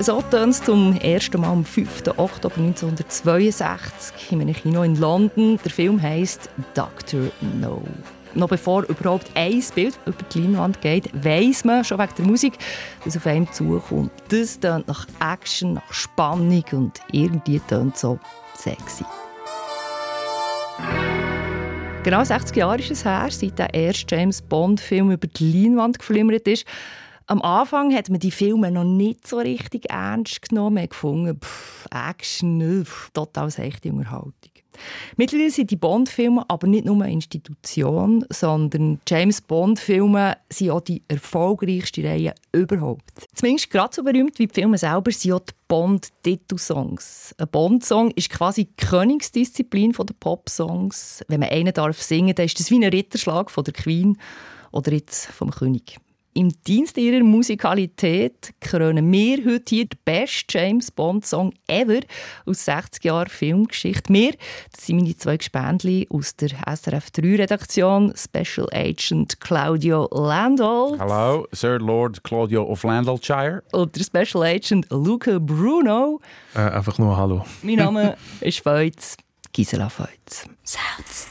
So 0.00 0.22
tönt 0.22 0.54
es 0.54 0.62
zum 0.62 0.96
ersten 0.98 1.40
Mal 1.40 1.48
am 1.48 1.64
5. 1.64 2.06
Oktober 2.16 2.54
1962 2.56 4.30
in 4.30 4.40
einem 4.40 4.54
Kino 4.54 4.84
in 4.84 4.94
London. 4.94 5.58
Der 5.64 5.72
Film 5.72 6.00
heisst 6.00 6.48
Dr. 6.74 7.32
No. 7.60 7.82
Noch 8.34 8.48
bevor 8.48 8.84
überhaupt 8.84 9.28
ein 9.34 9.60
Bild 9.74 9.98
über 10.06 10.22
die 10.32 10.42
Leinwand 10.42 10.80
geht, 10.80 11.10
weiss 11.24 11.64
man 11.64 11.82
schon 11.82 11.98
wegen 11.98 12.12
der 12.16 12.26
Musik, 12.26 12.52
dass 13.04 13.16
auf 13.16 13.26
einem 13.26 13.50
zukommt. 13.52 14.12
Das 14.28 14.60
tönt 14.60 14.86
nach 14.86 15.04
Action, 15.18 15.74
nach 15.74 15.92
Spannung 15.92 16.64
und 16.70 17.00
irgendwie 17.10 17.58
tönt 17.58 17.98
so 17.98 18.20
sexy. 18.54 19.04
Genau 22.04 22.22
60 22.22 22.56
Jahre 22.56 22.78
ist 22.78 22.92
es 22.92 23.04
her, 23.04 23.26
seit 23.30 23.58
der 23.58 23.74
erste 23.74 24.14
James 24.14 24.42
Bond-Film 24.42 25.10
über 25.10 25.26
die 25.26 25.64
Leinwand 25.64 25.98
geflimmert 25.98 26.46
ist. 26.46 26.64
Am 27.30 27.42
Anfang 27.42 27.94
hat 27.94 28.08
man 28.08 28.20
die 28.20 28.30
Filme 28.30 28.70
noch 28.70 28.84
nicht 28.84 29.26
so 29.26 29.36
richtig 29.36 29.90
ernst 29.90 30.48
genommen. 30.48 30.76
Man 30.76 30.88
gefunden, 30.88 31.38
pff, 31.38 31.86
Action, 31.90 32.86
pff, 32.86 33.10
total 33.10 33.50
seichte 33.50 33.92
Unterhaltung. 33.92 34.32
Mittlerweile 35.18 35.50
sind 35.50 35.70
die 35.70 35.76
Bond-Filme 35.76 36.48
aber 36.48 36.66
nicht 36.66 36.86
nur 36.86 37.02
eine 37.02 37.12
Institution, 37.12 38.24
sondern 38.30 39.00
James 39.06 39.42
Bond-Filme 39.42 40.38
sind 40.48 40.70
auch 40.70 40.80
die 40.80 41.02
erfolgreichste 41.06 42.02
Reihe 42.02 42.32
überhaupt. 42.52 43.12
Zumindest 43.34 43.70
gerade 43.70 43.94
so 43.94 44.02
berühmt 44.02 44.38
wie 44.38 44.46
die 44.46 44.54
Filme 44.54 44.78
selber 44.78 45.10
sind 45.12 45.34
auch 45.34 45.40
die 45.40 45.52
Bond-Titelsongs. 45.68 47.34
Ein 47.36 47.48
Bond-Song 47.48 48.10
ist 48.12 48.30
quasi 48.30 48.64
die 48.64 48.86
Königsdisziplin 48.86 49.92
der 49.92 50.14
Pop-Songs. 50.18 51.22
Wenn 51.28 51.40
man 51.40 51.50
einen 51.50 51.74
darf 51.74 52.00
singen, 52.00 52.34
dann 52.34 52.46
ist 52.46 52.58
das 52.58 52.70
wie 52.70 52.82
ein 52.82 52.90
Ritterschlag 52.90 53.50
von 53.50 53.64
der 53.64 53.74
Queen 53.74 54.16
oder 54.72 54.92
jetzt 54.92 55.26
vom 55.26 55.50
König. 55.50 55.98
Im 56.38 56.52
Dienst 56.68 56.96
ihrer 56.96 57.24
Musikalität 57.24 58.54
krönen 58.60 59.10
wir 59.10 59.38
heute 59.38 59.74
hier 59.74 59.86
den 59.86 59.98
besten 60.04 60.46
James 60.50 60.88
Bond-Song 60.88 61.52
ever 61.66 61.98
aus 62.46 62.64
60 62.64 63.06
Jahren 63.06 63.28
Filmgeschichte. 63.28 64.12
Wir, 64.12 64.34
das 64.70 64.86
sind 64.86 64.98
meine 64.98 65.16
zwei 65.16 65.36
Gespendli 65.36 66.06
aus 66.10 66.36
der 66.36 66.50
SRF 66.50 67.08
3-Redaktion, 67.08 68.14
Special 68.14 68.68
Agent 68.72 69.40
Claudio 69.40 70.08
Landau. 70.12 70.96
Hallo, 71.00 71.48
Sir 71.50 71.80
Lord 71.80 72.22
Claudio 72.22 72.62
of 72.70 72.84
Landalshire. 72.84 73.64
Und 73.72 73.96
der 73.96 74.04
Special 74.04 74.44
Agent 74.44 74.86
Luca 74.90 75.40
Bruno. 75.40 76.20
Äh, 76.54 76.60
einfach 76.60 76.98
nur 76.98 77.16
Hallo. 77.16 77.44
Mein 77.64 77.78
Name 77.78 78.16
ist 78.40 78.60
Feutz, 78.60 79.16
Gisela 79.52 79.88
Feutz. 79.88 80.46
Sounds. 80.62 81.26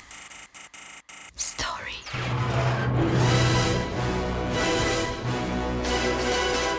Story. 1.37 3.16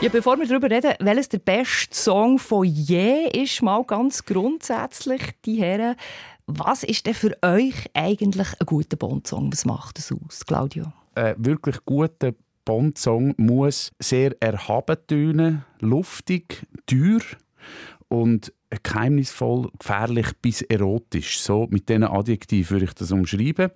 Ja, 0.01 0.09
bevor 0.11 0.39
wir 0.39 0.47
darüber 0.47 0.71
reden, 0.71 0.95
welches 1.01 1.29
der 1.29 1.41
beste 1.41 1.93
Song 1.93 2.39
von 2.39 2.63
je 2.63 3.27
ist, 3.33 3.63
mal 3.63 3.83
ganz 3.83 4.25
grundsätzlich, 4.25 5.21
die 5.45 5.57
Herren, 5.57 5.97
was 6.47 6.85
ist 6.85 7.05
denn 7.07 7.15
für 7.15 7.37
euch 7.43 7.75
eigentlich 7.95 8.49
ein 8.61 8.67
guter 8.67 8.97
Bond-Song? 8.97 9.53
Was 9.53 9.65
macht 9.65 9.99
das 9.99 10.13
aus, 10.13 10.47
Claudio? 10.47 10.93
Ein 11.17 11.35
wirklich 11.39 11.85
guter 11.85 12.33
Bond-Song 12.65 13.35
muss 13.39 13.91
sehr 13.99 14.37
erhaben 14.41 14.99
tönen, 15.09 15.65
luftig, 15.81 16.65
teuer 16.87 17.19
und 18.07 18.53
geheimnisvoll, 18.85 19.69
gefährlich 19.81 20.29
bis 20.41 20.63
erotisch. 20.63 21.41
So 21.41 21.67
mit 21.71 21.89
diesen 21.89 22.05
Adjektiven 22.05 22.71
würde 22.71 22.85
ich 22.85 22.95
das 22.95 23.11
umschreiben. 23.11 23.73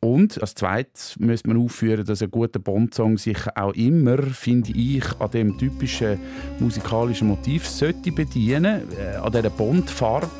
Und 0.00 0.40
als 0.40 0.54
zweites 0.54 1.18
müsste 1.18 1.48
man 1.48 1.56
aufführen, 1.56 2.04
dass 2.04 2.22
ein 2.22 2.30
guter 2.30 2.60
Bond-Song 2.60 3.18
sich 3.18 3.38
auch 3.56 3.72
immer, 3.74 4.22
finde 4.22 4.70
ich, 4.70 5.04
an 5.18 5.30
dem 5.32 5.58
typischen 5.58 6.20
musikalischen 6.60 7.28
Motiv 7.28 7.66
sollte 7.66 8.12
bedienen, 8.12 8.82
äh, 8.96 9.16
an 9.16 9.32
dieser 9.32 9.50
Bond-Farbe 9.50 10.30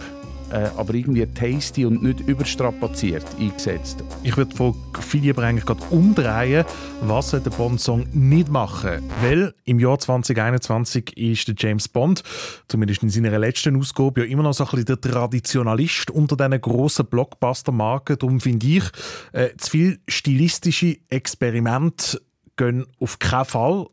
äh, 0.53 0.69
aber 0.77 0.95
irgendwie 0.95 1.27
tasty 1.27 1.85
und 1.85 2.03
nicht 2.03 2.21
überstrapaziert 2.21 3.25
eingesetzt. 3.39 4.03
Ich 4.23 4.37
würde 4.37 4.55
von 4.55 4.75
Philipp 5.01 5.39
eigentlich 5.39 5.67
gerade 5.67 5.83
umdrehen, 5.91 6.65
was 7.03 7.31
der 7.31 7.39
Bond-Song 7.39 8.07
nicht 8.13 8.49
machen 8.49 9.03
Weil 9.23 9.55
im 9.65 9.79
Jahr 9.79 9.99
2021 9.99 11.17
ist 11.17 11.49
der 11.49 11.55
James 11.57 11.89
Bond, 11.89 12.23
zumindest 12.69 13.03
in 13.03 13.11
seiner 13.11 13.39
letzten 13.39 13.77
Ausgabe, 13.77 14.23
ja 14.23 14.27
immer 14.27 14.43
noch 14.43 14.55
so 14.55 14.65
ein 14.65 14.71
bisschen 14.71 14.87
der 14.87 15.01
Traditionalist 15.01 16.11
unter 16.11 16.37
diesen 16.37 16.61
grossen 16.61 17.07
Blockbuster-Marken. 17.07 18.19
Darum 18.19 18.41
finde 18.41 18.67
ich, 18.67 18.85
äh, 19.33 19.49
zu 19.57 19.71
viel 19.71 20.01
stilistische 20.09 20.97
Experimente 21.09 22.21
gehen 22.57 22.87
auf 23.01 23.19
keinen 23.19 23.45
Fall 23.45 23.87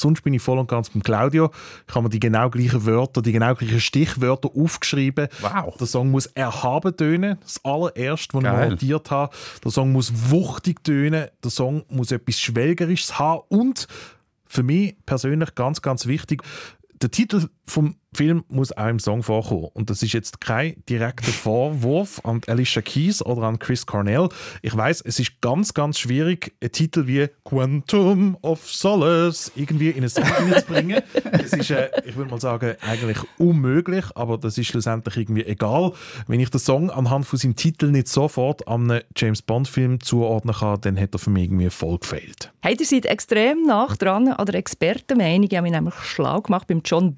sonst 0.00 0.22
bin 0.22 0.34
ich 0.34 0.42
voll 0.42 0.58
und 0.58 0.68
ganz 0.68 0.94
mit 0.94 1.04
Claudio. 1.04 1.50
Ich 1.88 1.94
habe 1.94 2.04
mir 2.04 2.10
die 2.10 2.20
genau 2.20 2.50
gleichen 2.50 2.86
Wörter, 2.86 3.22
die 3.22 3.32
genau 3.32 3.54
gleichen 3.54 3.80
Stichwörter 3.80 4.50
aufgeschrieben. 4.54 5.28
Wow. 5.40 5.76
Der 5.76 5.86
Song 5.86 6.10
muss 6.10 6.26
erhaben 6.26 6.96
tönen. 6.96 7.38
Das 7.42 7.64
allererste, 7.64 8.34
was 8.34 8.42
Geil. 8.44 8.64
ich 8.64 8.70
notiert 8.70 9.10
habe. 9.10 9.34
Der 9.64 9.70
Song 9.70 9.92
muss 9.92 10.30
wuchtig 10.30 10.84
tönen. 10.84 11.28
Der 11.42 11.50
Song 11.50 11.84
muss 11.88 12.12
etwas 12.12 12.38
Schwelgerisches 12.38 13.18
haben. 13.18 13.42
Und 13.48 13.86
für 14.46 14.62
mich 14.62 14.96
persönlich 15.04 15.54
ganz, 15.54 15.82
ganz 15.82 16.06
wichtig, 16.06 16.42
der 17.02 17.10
Titel 17.10 17.48
vom 17.66 17.96
Film 18.16 18.44
muss 18.48 18.72
auch 18.72 18.88
im 18.88 18.98
Song 18.98 19.22
vorkommen. 19.22 19.68
Und 19.74 19.90
das 19.90 20.02
ist 20.02 20.12
jetzt 20.12 20.40
kein 20.40 20.82
direkter 20.88 21.30
Vorwurf 21.30 22.20
an 22.24 22.40
Alicia 22.46 22.82
Keys 22.82 23.24
oder 23.24 23.42
an 23.42 23.58
Chris 23.58 23.86
Cornell. 23.86 24.28
Ich 24.62 24.76
weiß, 24.76 25.02
es 25.02 25.20
ist 25.20 25.40
ganz, 25.40 25.74
ganz 25.74 25.98
schwierig, 25.98 26.54
einen 26.60 26.72
Titel 26.72 27.06
wie 27.06 27.28
Quantum 27.44 28.36
of 28.42 28.66
Solace 28.66 29.52
irgendwie 29.54 29.90
in 29.90 29.98
einen 29.98 30.08
Song 30.08 30.24
zu 30.24 30.64
bringen. 30.66 31.02
Es 31.32 31.52
ist, 31.52 31.70
äh, 31.70 31.90
ich 32.06 32.16
würde 32.16 32.30
mal 32.30 32.40
sagen, 32.40 32.74
eigentlich 32.80 33.18
unmöglich, 33.38 34.04
aber 34.14 34.38
das 34.38 34.56
ist 34.58 34.68
schlussendlich 34.68 35.16
irgendwie 35.16 35.44
egal. 35.44 35.92
Wenn 36.26 36.40
ich 36.40 36.50
den 36.50 36.60
Song 36.60 36.90
anhand 36.90 37.26
von 37.26 37.38
seinem 37.38 37.56
Titel 37.56 37.90
nicht 37.90 38.08
sofort 38.08 38.66
an 38.66 38.90
einen 38.90 39.02
James 39.14 39.42
Bond-Film 39.42 40.00
zuordnen 40.00 40.54
kann, 40.54 40.80
dann 40.80 40.98
hat 40.98 41.14
er 41.14 41.18
für 41.18 41.30
mich 41.30 41.44
irgendwie 41.44 41.70
voll 41.70 41.98
gefehlt. 41.98 42.52
Hey, 42.62 42.76
ihr 42.78 42.86
seid 42.86 43.06
extrem 43.06 43.62
nach 43.62 43.96
dran 43.96 44.28
an 44.28 44.46
der 44.46 44.56
Expertenmeinung. 44.56 45.46
Ich 45.50 45.56
habe 45.56 45.62
mich 45.62 45.72
nämlich 45.72 45.94
schlau 45.94 46.40
gemacht 46.40 46.66
beim 46.66 46.80
John 46.84 47.14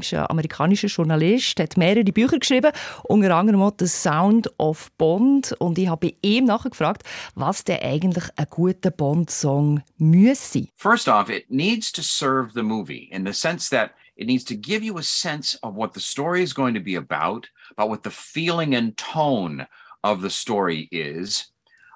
Ist 0.00 0.14
ein 0.14 0.26
amerikanischer 0.28 0.88
Journalist, 0.88 1.58
hat 1.60 1.76
mehrere 1.76 2.04
Bücher 2.04 2.38
geschrieben, 2.38 2.72
unter 3.04 3.34
anderem 3.34 3.62
auch 3.62 3.72
«The 3.78 3.86
Sound 3.86 4.48
of 4.58 4.90
Bond». 4.98 5.52
Und 5.58 5.78
ich 5.78 5.88
habe 5.88 6.08
bei 6.08 6.16
ihm 6.22 6.44
nachgefragt, 6.44 7.02
was 7.34 7.64
denn 7.64 7.80
eigentlich 7.80 8.24
ein 8.36 8.46
guter 8.50 8.90
Bond-Song 8.90 9.82
müsse. 9.98 10.68
First 10.76 11.08
off, 11.08 11.28
it 11.30 11.50
needs 11.50 11.92
to 11.92 12.02
serve 12.02 12.52
the 12.54 12.62
movie 12.62 13.08
in 13.10 13.26
the 13.26 13.32
sense 13.32 13.70
that 13.70 13.92
it 14.16 14.26
needs 14.26 14.44
to 14.44 14.54
give 14.54 14.84
you 14.84 14.98
a 14.98 15.02
sense 15.02 15.58
of 15.62 15.74
what 15.74 15.94
the 15.94 16.00
story 16.00 16.42
is 16.42 16.54
going 16.54 16.74
to 16.74 16.80
be 16.80 16.94
about, 16.96 17.48
about 17.72 17.88
what 17.88 18.02
the 18.02 18.10
feeling 18.10 18.74
and 18.74 18.96
tone 18.96 19.66
of 20.02 20.22
the 20.22 20.30
story 20.30 20.88
is. 20.92 21.52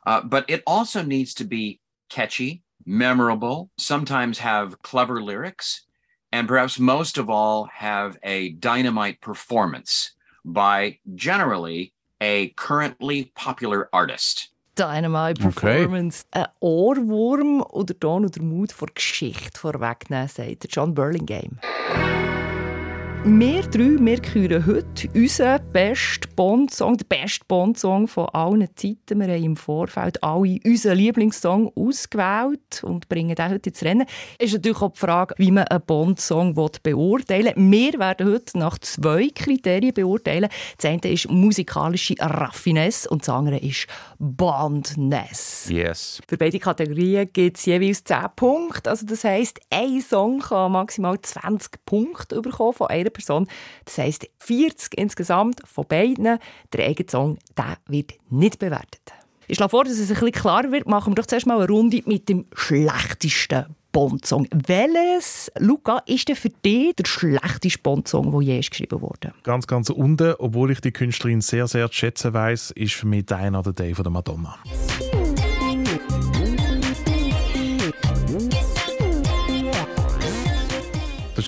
Uh, 0.06 0.22
but 0.22 0.44
it 0.48 0.62
also 0.66 1.02
needs 1.02 1.34
to 1.34 1.44
be 1.44 1.80
catchy, 2.08 2.62
memorable, 2.86 3.70
sometimes 3.76 4.38
have 4.38 4.80
clever 4.82 5.22
lyrics, 5.22 5.82
and 6.32 6.48
perhaps 6.48 6.78
most 6.78 7.18
of 7.18 7.30
all 7.30 7.68
have 7.72 8.18
a 8.22 8.50
dynamite 8.50 9.20
performance 9.20 10.12
by 10.44 10.98
generally 11.14 11.92
a 12.20 12.48
currently 12.50 13.32
popular 13.34 13.88
artist. 13.92 14.50
Dynamite 14.74 15.40
Performance. 15.40 16.24
Okay. 16.32 16.44
Ein 16.44 16.52
Ohrwurm 16.60 17.62
oder 17.62 17.94
oh, 17.94 17.98
Ton 17.98 18.24
oder 18.24 18.42
Mut 18.42 18.70
vor 18.70 18.88
Geschichte 18.94 19.58
vorwegnehmen, 19.58 20.28
sagt 20.28 20.68
John 20.70 20.94
Burlingame. 20.94 21.58
Wir 23.24 23.62
drei, 23.62 23.98
wir 23.98 24.22
küren 24.22 24.64
heute 24.64 25.08
unseren 25.12 25.60
besten 25.72 26.34
Bond-Song, 26.36 26.96
den 26.96 27.08
besten 27.08 27.44
Bond-Song 27.48 28.06
von 28.06 28.26
allen 28.26 28.68
Zeiten. 28.76 29.20
Wir 29.20 29.34
haben 29.34 29.44
im 29.44 29.56
Vorfeld 29.56 30.22
alle 30.22 30.60
unseren 30.64 30.96
Lieblingssong 30.96 31.72
ausgewählt 31.74 32.82
und 32.84 33.08
bringen 33.08 33.34
den 33.34 33.50
heute 33.50 33.70
ins 33.70 33.82
Rennen. 33.82 34.06
Es 34.38 34.46
ist 34.46 34.54
natürlich 34.54 34.80
auch 34.80 34.92
die 34.92 35.00
Frage, 35.00 35.34
wie 35.36 35.50
man 35.50 35.64
einen 35.64 35.82
Bond-Song 35.84 36.54
beurteilen 36.54 37.54
will. 37.56 37.70
Wir 37.70 37.98
werden 37.98 38.32
heute 38.32 38.56
nach 38.56 38.78
zwei 38.78 39.28
Kriterien 39.34 39.92
beurteilen. 39.92 40.48
Das 40.78 40.90
eine 40.90 41.12
ist 41.12 41.28
musikalische 41.28 42.14
Raffinesse 42.20 43.10
und 43.10 43.22
das 43.22 43.34
andere 43.34 43.58
ist 43.58 43.88
Bondness. 44.18 45.68
Yes. 45.68 46.20
Für 46.28 46.38
beide 46.38 46.60
Kategorien 46.60 47.28
gibt 47.32 47.58
es 47.58 47.66
jeweils 47.66 48.04
10 48.04 48.18
Punkte. 48.36 48.90
Also 48.90 49.04
das 49.04 49.24
heisst, 49.24 49.60
ein 49.70 50.00
Song 50.00 50.38
kann 50.38 50.72
maximal 50.72 51.20
20 51.20 51.84
Punkte 51.84 52.40
bekommen 52.40 52.72
von 52.72 52.86
einer 52.86 53.07
Person. 53.10 53.46
Das 53.84 53.98
heisst 53.98 54.28
40 54.38 54.98
insgesamt 54.98 55.60
von 55.64 55.86
beiden. 55.86 56.38
Der 56.72 56.86
eigene 56.86 57.08
Song 57.08 57.38
der 57.56 57.78
wird 57.86 58.12
nicht 58.30 58.58
bewertet. 58.58 59.02
Ich 59.46 59.56
schlage 59.56 59.70
vor, 59.70 59.84
dass 59.84 59.94
es 59.94 60.10
ein 60.10 60.14
bisschen 60.14 60.32
klarer 60.32 60.70
wird. 60.72 60.86
Machen 60.86 61.12
wir 61.12 61.14
doch 61.16 61.26
zuerst 61.26 61.46
mal 61.46 61.56
eine 61.56 61.68
Runde 61.68 62.02
mit 62.04 62.28
dem 62.28 62.44
schlechtesten 62.54 63.74
Bond-Song. 63.92 64.46
Welches, 64.52 65.50
Luca, 65.58 66.02
ist 66.06 66.28
denn 66.28 66.36
für 66.36 66.50
dich 66.50 66.94
der 66.96 67.06
schlechteste 67.06 67.78
Bond-Song, 67.82 68.30
der 68.30 68.40
je 68.42 68.58
geschrieben 68.58 69.00
wurde? 69.00 69.32
Ganz, 69.42 69.66
ganz 69.66 69.88
unten, 69.88 70.34
obwohl 70.38 70.70
ich 70.70 70.80
die 70.80 70.92
Künstlerin 70.92 71.40
sehr, 71.40 71.66
sehr 71.66 71.88
zu 71.88 71.96
schätzen 71.96 72.34
weiss, 72.34 72.70
ist 72.72 72.94
für 72.94 73.06
mich 73.06 73.26
«Die 73.26 73.34
Another 73.34 73.72
Day» 73.72 73.94
von 73.94 74.04
der 74.04 74.12
Madonna. 74.12 74.58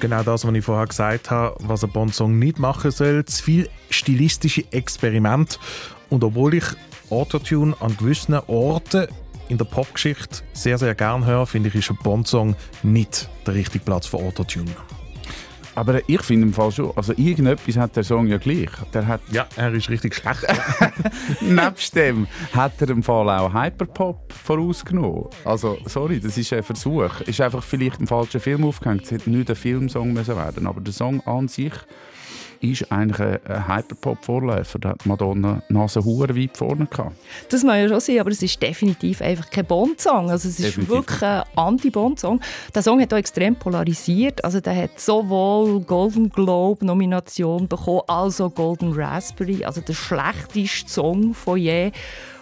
Ist 0.01 0.09
genau 0.09 0.23
das, 0.23 0.47
was 0.47 0.55
ich 0.55 0.65
vorher 0.65 0.87
gesagt 0.87 1.31
habe, 1.31 1.57
was 1.61 1.85
ein 1.85 1.91
Bond-Song 1.91 2.39
nicht 2.39 2.59
machen 2.59 2.91
soll. 2.91 3.23
Zu 3.27 3.43
viel 3.43 3.69
stilistische 3.91 4.65
Experiment. 4.73 5.59
Und 6.09 6.25
obwohl 6.25 6.55
ich 6.55 6.65
Autotune 7.11 7.75
an 7.81 7.95
gewissen 7.99 8.35
Orten 8.47 9.09
in 9.49 9.59
der 9.59 9.67
Popgeschichte 9.67 10.43
sehr, 10.55 10.79
sehr 10.79 10.95
gern 10.95 11.27
höre, 11.27 11.47
finde 11.47 11.69
ich, 11.69 11.75
ist 11.75 11.91
ein 11.91 11.99
Bond-Song 12.03 12.57
nicht 12.83 13.29
der 13.47 13.55
richtige 13.55 13.85
Platz 13.85 14.07
für 14.07 14.17
Autotune. 14.17 14.71
Aber 15.81 16.07
ich 16.07 16.21
finde 16.21 16.49
im 16.49 16.53
Fall 16.53 16.71
schon, 16.71 16.93
also 16.95 17.15
irgendetwas 17.17 17.79
hat 17.79 17.97
der 17.97 18.05
Song 18.05 18.27
ja 18.27 18.37
gleich. 18.37 18.69
Der 18.93 19.07
hat 19.07 19.23
ja, 19.33 19.47
er 19.57 19.73
ist 19.73 19.89
richtig 19.89 20.15
schlecht. 20.15 20.45
Nebst 21.41 21.97
dem 21.97 22.27
hat 22.53 22.73
er 22.83 22.91
im 22.91 23.03
Fall 23.03 23.31
auch 23.31 23.55
Hyperpop 23.55 24.31
vorausgenommen. 24.31 25.29
Also, 25.43 25.79
sorry, 25.87 26.21
das 26.21 26.37
ist 26.37 26.53
ein 26.53 26.63
Versuch. 26.63 27.23
Ist 27.23 27.41
einfach 27.41 27.63
vielleicht 27.63 27.99
ein 27.99 28.07
falscher 28.07 28.41
Film 28.41 28.63
aufgehängt. 28.67 29.05
Es 29.05 29.11
hätte 29.11 29.31
nicht 29.31 29.49
ein 29.49 29.57
Filmsong 29.57 30.13
müssen 30.13 30.37
werden 30.37 30.67
aber 30.67 30.83
der 30.83 30.93
Song 30.93 31.23
an 31.23 31.49
sich 31.49 31.73
ist 32.61 32.91
eigentlich 32.93 33.39
ein 33.45 33.69
Hyperpop-Vorläufer. 33.69 34.79
Da 34.79 34.91
hat 34.91 35.07
Madonna 35.07 35.63
Nase 35.69 36.05
weit 36.05 36.57
vorne 36.57 36.87
gehabt. 36.87 37.17
Das 37.49 37.65
mag 37.65 37.79
ja 37.79 37.89
schon 37.89 38.01
sein, 38.01 38.21
aber 38.21 38.31
es 38.31 38.43
ist 38.43 38.63
definitiv 38.63 39.23
einfach 39.23 39.51
kein 39.51 39.65
Bond-Song. 39.65 40.31
Also 40.31 40.49
es 40.49 40.59
ist 40.59 40.67
definitiv. 40.67 40.95
wirklich 40.95 41.23
ein 41.23 41.43
Anti-Bond-Song. 41.57 42.41
Der 42.75 42.83
Song 42.83 43.01
hat 43.01 43.13
auch 43.15 43.19
extrem 43.19 43.57
polarisiert. 43.57 44.45
Also 44.45 44.61
der 44.61 44.77
hat 44.77 45.01
sowohl 45.01 45.81
Golden 45.81 46.29
Globe-Nomination 46.29 47.67
bekommen, 47.67 48.03
als 48.07 48.41
auch 48.41 48.55
Golden 48.55 48.93
Raspberry. 48.93 49.65
Also 49.65 49.81
der 49.81 49.95
schlechteste 49.95 50.91
Song 50.91 51.35
von 51.35 51.59
je. 51.59 51.93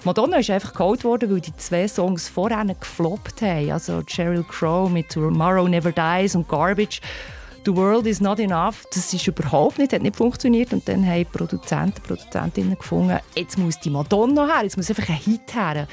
Madonna 0.04 0.38
ist 0.38 0.50
einfach 0.50 0.74
geholt 0.74 1.04
worden, 1.04 1.30
weil 1.30 1.40
die 1.40 1.54
zwei 1.56 1.86
Songs 1.86 2.28
vorher 2.28 2.64
gefloppt 2.64 3.42
haben. 3.42 3.70
Also 3.70 4.02
Sheryl 4.06 4.44
Crow 4.44 4.90
mit 4.90 5.10
Tomorrow 5.10 5.68
Never 5.68 5.92
Dies 5.92 6.34
und 6.34 6.48
Garbage. 6.48 7.00
«The 7.64 7.74
World 7.76 8.06
is 8.06 8.20
not 8.20 8.38
enough», 8.38 8.86
das 8.92 9.12
ist 9.12 9.26
überhaupt 9.26 9.78
nicht, 9.78 9.92
hat 9.92 10.02
nicht 10.02 10.16
funktioniert. 10.16 10.72
Und 10.72 10.88
dann 10.88 11.06
haben 11.06 11.26
Produzenten, 11.26 12.02
Produzentinnen 12.02 12.76
gefunden, 12.78 13.18
jetzt 13.34 13.58
muss 13.58 13.78
die 13.80 13.90
Madonna 13.90 14.46
her, 14.46 14.64
jetzt 14.64 14.76
muss 14.76 14.88
einfach 14.88 15.08
ein 15.08 15.16
Hit 15.16 15.54
her. 15.54 15.86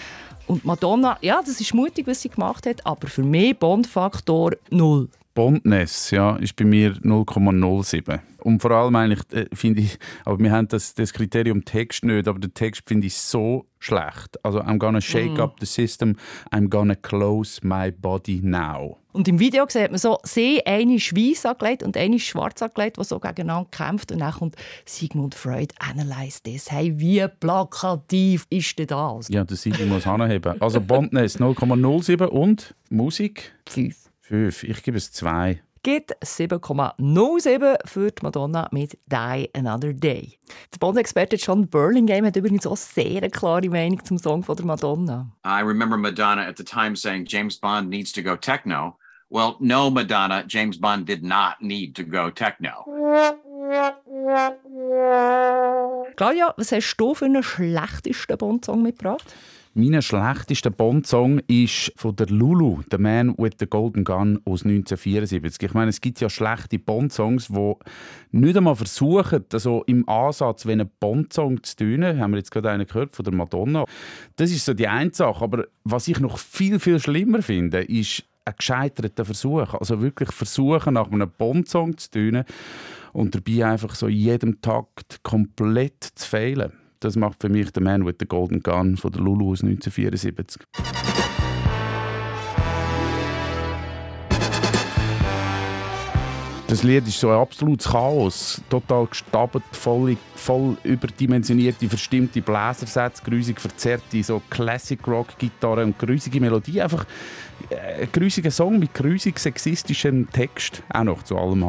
Und 0.47 0.63
Madonna, 0.63 1.17
ja, 1.21 1.41
das 1.45 1.59
ist 1.59 1.73
mutig, 1.73 2.05
was 2.07 2.21
sie 2.21 2.29
gemacht 2.29 2.65
hat, 2.67 2.85
aber 2.85 3.07
für 3.07 3.23
mich 3.23 3.57
Bond-Faktor 3.57 4.53
null. 4.69 5.09
Bondness, 5.33 6.11
ja, 6.11 6.35
ist 6.37 6.55
bei 6.55 6.63
mir 6.65 6.93
0,07. 6.93 8.19
Und 8.45 8.61
vor 8.61 8.69
allem 8.69 8.95
eigentlich 8.95 9.21
äh, 9.31 9.47
finde 9.55 9.81
ich, 9.81 9.97
aber 10.23 10.37
wir 10.37 10.51
haben 10.51 10.67
das, 10.67 10.93
das 10.93 11.11
Kriterium 11.13 11.65
Text 11.65 12.03
nicht, 12.05 12.27
aber 12.27 12.37
der 12.37 12.53
Text 12.53 12.83
finde 12.85 13.07
ich 13.07 13.17
so 13.17 13.65
schlecht. 13.79 14.37
Also 14.45 14.61
I'm 14.61 14.77
gonna 14.77 15.01
shake 15.01 15.39
mm. 15.39 15.41
up 15.41 15.55
the 15.59 15.65
system, 15.65 16.15
I'm 16.51 16.69
gonna 16.69 16.93
close 16.93 17.59
my 17.65 17.89
body 17.89 18.41
now. 18.43 18.99
Und 19.13 19.27
im 19.27 19.39
Video 19.39 19.65
sieht 19.67 19.89
man 19.89 19.97
so, 19.97 20.19
sie 20.21 20.63
eine 20.63 20.93
weiß 20.97 21.47
angelegt 21.47 21.81
und 21.81 21.97
eine 21.97 22.19
schwarz 22.19 22.61
angelegt, 22.61 22.97
die 22.99 23.03
so 23.03 23.19
gegeneinander 23.19 23.67
kämpft. 23.71 24.11
Und 24.11 24.19
dann 24.19 24.33
kommt 24.33 24.57
Sigmund 24.85 25.33
Freud, 25.33 25.73
analyse 25.79 26.43
this. 26.43 26.71
Hey, 26.71 26.93
wie 26.99 27.25
plakativ 27.39 28.45
ist 28.51 28.77
denn 28.77 28.87
das? 28.87 29.27
Ja, 29.29 29.43
das 29.43 29.63
Sigmund 29.63 29.89
muss 29.89 30.05
anheben. 30.05 30.61
Also 30.61 30.79
Bondness 30.81 31.39
0,07 31.39 32.25
und 32.25 32.75
Musik? 32.91 33.55
5. 33.69 33.95
5. 34.21 34.63
Ich 34.65 34.83
gebe 34.83 34.97
es 34.97 35.11
2. 35.13 35.61
Gibt 35.85 36.17
7,07 36.25 37.77
für 37.85 38.09
die 38.09 38.23
Madonna 38.23 38.67
mit 38.71 38.97
Die 39.05 39.49
Another 39.53 39.93
Day. 39.93 40.39
Der 40.73 40.79
Bond-Experte 40.79 41.35
John 41.35 41.69
Burlingame 41.69 42.25
hat 42.25 42.35
übrigens 42.35 42.65
auch 42.65 42.75
sehr 42.75 43.17
eine 43.17 43.29
klare 43.29 43.69
Meinung 43.69 44.03
zum 44.03 44.17
Song 44.17 44.41
von 44.41 44.55
der 44.55 44.65
Madonna. 44.65 45.31
I 45.45 45.61
remember 45.61 45.95
Madonna 45.95 46.41
at 46.41 46.57
the 46.57 46.63
time 46.63 46.95
saying 46.95 47.25
James 47.27 47.59
Bond 47.59 47.89
needs 47.89 48.11
to 48.13 48.23
go 48.23 48.35
techno. 48.35 48.97
Well, 49.29 49.57
no, 49.59 49.91
Madonna, 49.91 50.43
James 50.47 50.81
Bond 50.81 51.07
did 51.07 51.21
not 51.21 51.61
need 51.61 51.95
to 51.97 52.03
go 52.03 52.31
techno. 52.31 52.83
Claudia, 56.15 56.53
was 56.57 56.71
hast 56.71 56.95
du 56.97 57.13
für 57.13 57.25
einen 57.25 57.43
schlechtesten 57.43 58.37
Bond-Song 58.37 58.81
mitgebracht? 58.81 59.35
Mein 59.77 60.01
schlechtester 60.01 60.69
Bond-Song 60.69 61.41
ist 61.47 61.91
von 61.97 62.15
der 62.15 62.27
Lulu, 62.27 62.79
The 62.89 62.97
Man 62.97 63.37
with 63.37 63.55
the 63.59 63.65
Golden 63.65 64.05
Gun 64.05 64.39
aus 64.45 64.63
1974. 64.63 65.63
Ich 65.63 65.73
meine, 65.73 65.89
es 65.89 65.99
gibt 65.99 66.21
ja 66.21 66.29
schlechte 66.29 66.79
Bond-Songs, 66.79 67.49
die 67.49 67.73
nicht 68.31 68.55
einmal 68.55 68.77
versuchen, 68.77 69.43
also 69.51 69.83
im 69.85 70.07
Ansatz 70.07 70.65
wie 70.65 70.71
einen 70.71 70.89
Bond-Song 71.01 71.61
zu 71.61 71.75
tun. 71.75 72.05
Haben 72.05 72.31
wir 72.31 72.37
jetzt 72.37 72.51
gerade 72.51 72.69
einen 72.69 72.87
gehört 72.87 73.17
von 73.17 73.25
der 73.25 73.33
Madonna. 73.33 73.83
Das 74.37 74.51
ist 74.51 74.63
so 74.63 74.73
die 74.73 74.87
eine 74.87 75.13
Sache. 75.13 75.43
Aber 75.43 75.65
was 75.83 76.07
ich 76.07 76.21
noch 76.21 76.37
viel, 76.37 76.79
viel 76.79 76.99
schlimmer 76.99 77.41
finde, 77.41 77.81
ist 77.81 78.23
ein 78.45 78.53
gescheiterter 78.57 79.25
Versuch. 79.25 79.73
Also 79.73 80.01
wirklich 80.01 80.31
versuchen, 80.31 80.93
nach 80.93 81.11
einem 81.11 81.29
Bond-Song 81.37 81.97
zu 81.97 82.11
tun 82.11 82.45
und 83.15 83.33
dabei 83.33 83.65
einfach 83.65 83.95
so 83.95 84.07
in 84.07 84.17
jedem 84.17 84.61
Takt 84.61 85.21
komplett 85.23 86.03
zu 86.15 86.27
fehlen. 86.27 86.73
Das 86.99 87.15
macht 87.15 87.41
für 87.41 87.49
mich 87.49 87.71
der 87.71 87.81
Man 87.81 88.05
with 88.05 88.15
the 88.19 88.25
Golden 88.25 88.61
Gun 88.61 88.97
von 88.97 89.11
der 89.11 89.21
Lulu 89.21 89.53
aus 89.53 89.63
1974. 89.63 90.61
Das 96.67 96.83
Lied 96.83 97.07
ist 97.07 97.19
so 97.19 97.29
ein 97.29 97.37
absolutes 97.37 97.87
Chaos. 97.87 98.61
Total 98.69 99.05
gestabelt, 99.05 99.63
voll, 99.71 100.17
voll 100.35 100.75
überdimensionierte, 100.83 101.87
verstimmte 101.87 102.41
Bläsersätze, 102.41 103.23
grusig 103.23 103.61
verzerrte 103.61 104.23
so 104.23 104.41
Classic-Rock-Gitarre 104.49 105.85
und 105.85 105.97
grusige 105.97 106.41
Melodie. 106.41 106.81
Einfach 106.81 107.05
äh, 107.69 108.01
ein 108.03 108.11
grusiger 108.11 108.51
Song 108.51 108.77
mit 108.77 108.93
grusig 108.93 109.39
sexistischem 109.39 110.29
Text. 110.31 110.83
Auch 110.89 111.03
noch 111.03 111.23
zu 111.23 111.37
allem 111.37 111.63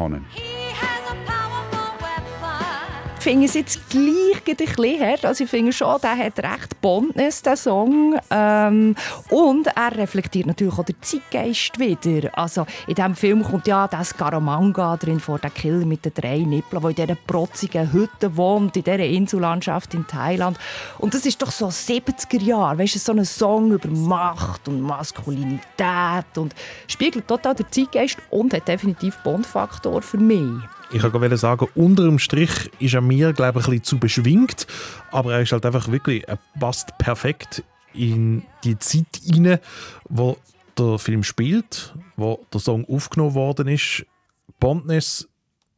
Hannen 3.17 3.21
finde 3.21 3.45
es 3.45 3.53
jetzt 3.55 3.89
gleich 3.89 4.41
ein 4.47 4.55
bisschen 4.55 5.01
hart. 5.01 5.25
Also 5.25 5.43
ich 5.43 5.49
finde 5.49 5.73
schon, 5.73 5.99
der 6.01 6.17
hat 6.17 6.39
recht 6.39 6.79
Bondness, 6.81 7.41
der 7.41 7.57
Song. 7.57 8.15
Ähm, 8.29 8.95
und 9.29 9.67
er 9.67 9.95
reflektiert 9.95 10.45
natürlich 10.45 10.77
auch 10.77 10.85
den 10.85 10.95
Zeitgeist 11.01 11.79
wieder. 11.79 12.37
Also 12.37 12.65
in 12.87 12.95
diesem 12.95 13.15
Film 13.15 13.43
kommt 13.43 13.67
ja 13.67 13.87
das 13.87 14.09
Scaramanga 14.09 14.97
drin 14.97 15.19
vor, 15.19 15.39
der 15.39 15.49
Killer 15.49 15.85
mit 15.85 16.05
den 16.05 16.13
drei 16.13 16.39
Nippeln, 16.39 16.81
der 16.81 16.89
in 16.89 16.95
dieser 16.95 17.15
protzigen 17.15 17.91
Hütte 17.91 18.37
wohnt, 18.37 18.77
in 18.77 18.83
dieser 18.83 18.99
Insellandschaft 18.99 19.93
in 19.93 20.05
Thailand. 20.05 20.57
Und 20.99 21.13
das 21.13 21.25
ist 21.25 21.41
doch 21.41 21.51
so 21.51 21.67
70er 21.67 22.41
Jahre, 22.41 22.77
weißt 22.77 22.95
du, 22.95 22.99
so 22.99 23.11
ein 23.13 23.25
Song 23.25 23.71
über 23.71 23.89
Macht 23.89 24.67
und 24.67 24.81
Maskulinität 24.81 26.37
und 26.37 26.53
spiegelt 26.87 27.27
total 27.27 27.55
den 27.55 27.65
Zeitgeist 27.71 28.17
und 28.29 28.53
hat 28.53 28.67
definitiv 28.67 29.17
Bond-Faktor 29.23 30.01
für 30.01 30.17
mich. 30.17 30.76
Ich 30.91 31.03
wollte 31.03 31.37
sagen, 31.37 31.67
unter 31.75 32.03
dem 32.03 32.17
Strich 32.17 32.71
ist 32.79 32.93
er 32.93 33.01
mir, 33.01 33.33
glaube 33.33 33.59
ich, 33.59 33.65
ein 33.65 33.71
bisschen 33.71 33.83
zu 33.83 33.99
beschwingt, 33.99 34.67
aber 35.11 35.33
er 35.33 35.41
ist 35.41 35.51
halt 35.51 35.65
einfach 35.65 35.89
wirklich, 35.89 36.25
er 36.27 36.39
passt 36.59 36.97
perfekt 36.97 37.61
in 37.93 38.43
die 38.63 38.79
Zeit 38.79 39.19
hinein, 39.21 39.59
wo 40.07 40.37
der 40.77 40.97
Film 40.97 41.23
spielt, 41.23 41.93
wo 42.15 42.39
der 42.53 42.61
Song 42.61 42.85
aufgenommen 42.85 43.33
worden 43.33 43.67
ist. 43.67 44.05
Bondness, 44.61 45.27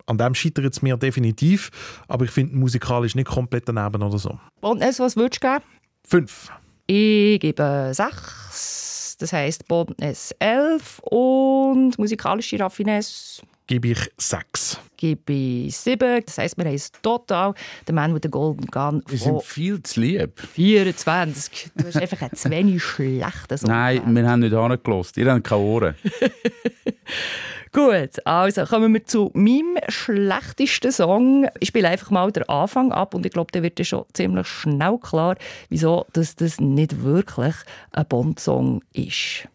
an 0.05 0.19
dem 0.19 0.35
scheitert 0.35 0.73
es 0.73 0.81
mir 0.83 0.95
definitiv, 0.95 1.71
aber 2.07 2.25
ich 2.25 2.31
finde 2.31 2.55
musikalisch 2.55 3.15
nicht 3.15 3.27
komplett 3.27 3.67
daneben 3.67 4.03
oder 4.03 4.19
so. 4.19 4.39
Bondness, 4.61 4.99
was 4.99 5.15
würdest 5.15 5.43
du 5.43 5.47
geben? 5.47 5.63
Fünf. 6.05 6.51
Ich 6.85 7.39
gebe 7.39 7.91
sechs. 7.93 9.17
Das 9.19 9.33
heisst 9.33 9.67
Bondness 9.67 10.33
elf 10.39 10.99
und 10.99 11.97
musikalische 11.97 12.59
Raffinesse 12.59 13.41
gebe 13.69 13.89
ich 13.89 14.11
6. 14.17 14.79
Gebe 14.97 15.31
ich 15.31 15.77
7. 15.77 16.23
Das 16.25 16.39
heisst, 16.39 16.57
wir 16.57 16.65
haben 16.65 16.73
es 16.73 16.91
total. 16.91 17.53
Der 17.88 17.93
Mann 17.93 18.13
mit 18.13 18.23
der 18.23 18.31
Golden 18.31 18.65
Gun. 18.65 19.03
Wir 19.07 19.17
sind 19.19 19.43
viel 19.43 19.81
zu 19.83 20.01
lieb. 20.01 20.39
24. 20.39 21.69
Du 21.75 21.85
hast 21.85 21.97
einfach 21.97 22.21
ein 22.23 22.33
zu 22.33 22.49
wenig 22.49 22.83
schlechtes 22.83 23.61
Nein, 23.61 24.01
wir 24.15 24.27
haben 24.27 24.39
nicht 24.39 24.55
angelassen. 24.55 25.21
Ihr 25.23 25.31
habt 25.31 25.43
keine 25.43 25.61
Ohren. 25.61 25.95
Gut, 27.71 28.25
also 28.25 28.65
kommen 28.65 28.91
wir 28.91 29.05
zu 29.05 29.29
meinem 29.35 29.77
schlechtesten 29.88 30.91
Song. 30.91 31.47
Ich 31.59 31.67
spiele 31.67 31.89
einfach 31.89 32.09
mal 32.09 32.31
den 32.31 32.49
Anfang 32.49 32.91
ab 32.91 33.13
und 33.13 33.23
ich 33.27 33.31
glaube, 33.31 33.51
da 33.51 33.61
wird 33.61 33.85
schon 33.85 34.05
ziemlich 34.13 34.47
schnell 34.47 34.97
klar, 34.97 35.35
wieso 35.69 36.07
dass 36.13 36.35
das 36.35 36.59
nicht 36.59 37.03
wirklich 37.03 37.53
ein 37.91 38.07
Bond-Song 38.07 38.81
ist. 38.93 39.47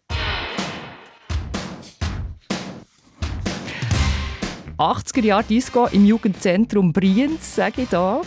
80er 4.79 5.23
Jahre 5.23 5.45
Disco 5.45 5.87
im 5.87 6.05
Jugendzentrum 6.05 6.93
Brienz, 6.93 7.55
sage 7.55 7.83
ich 7.83 7.89
da. 7.89 8.23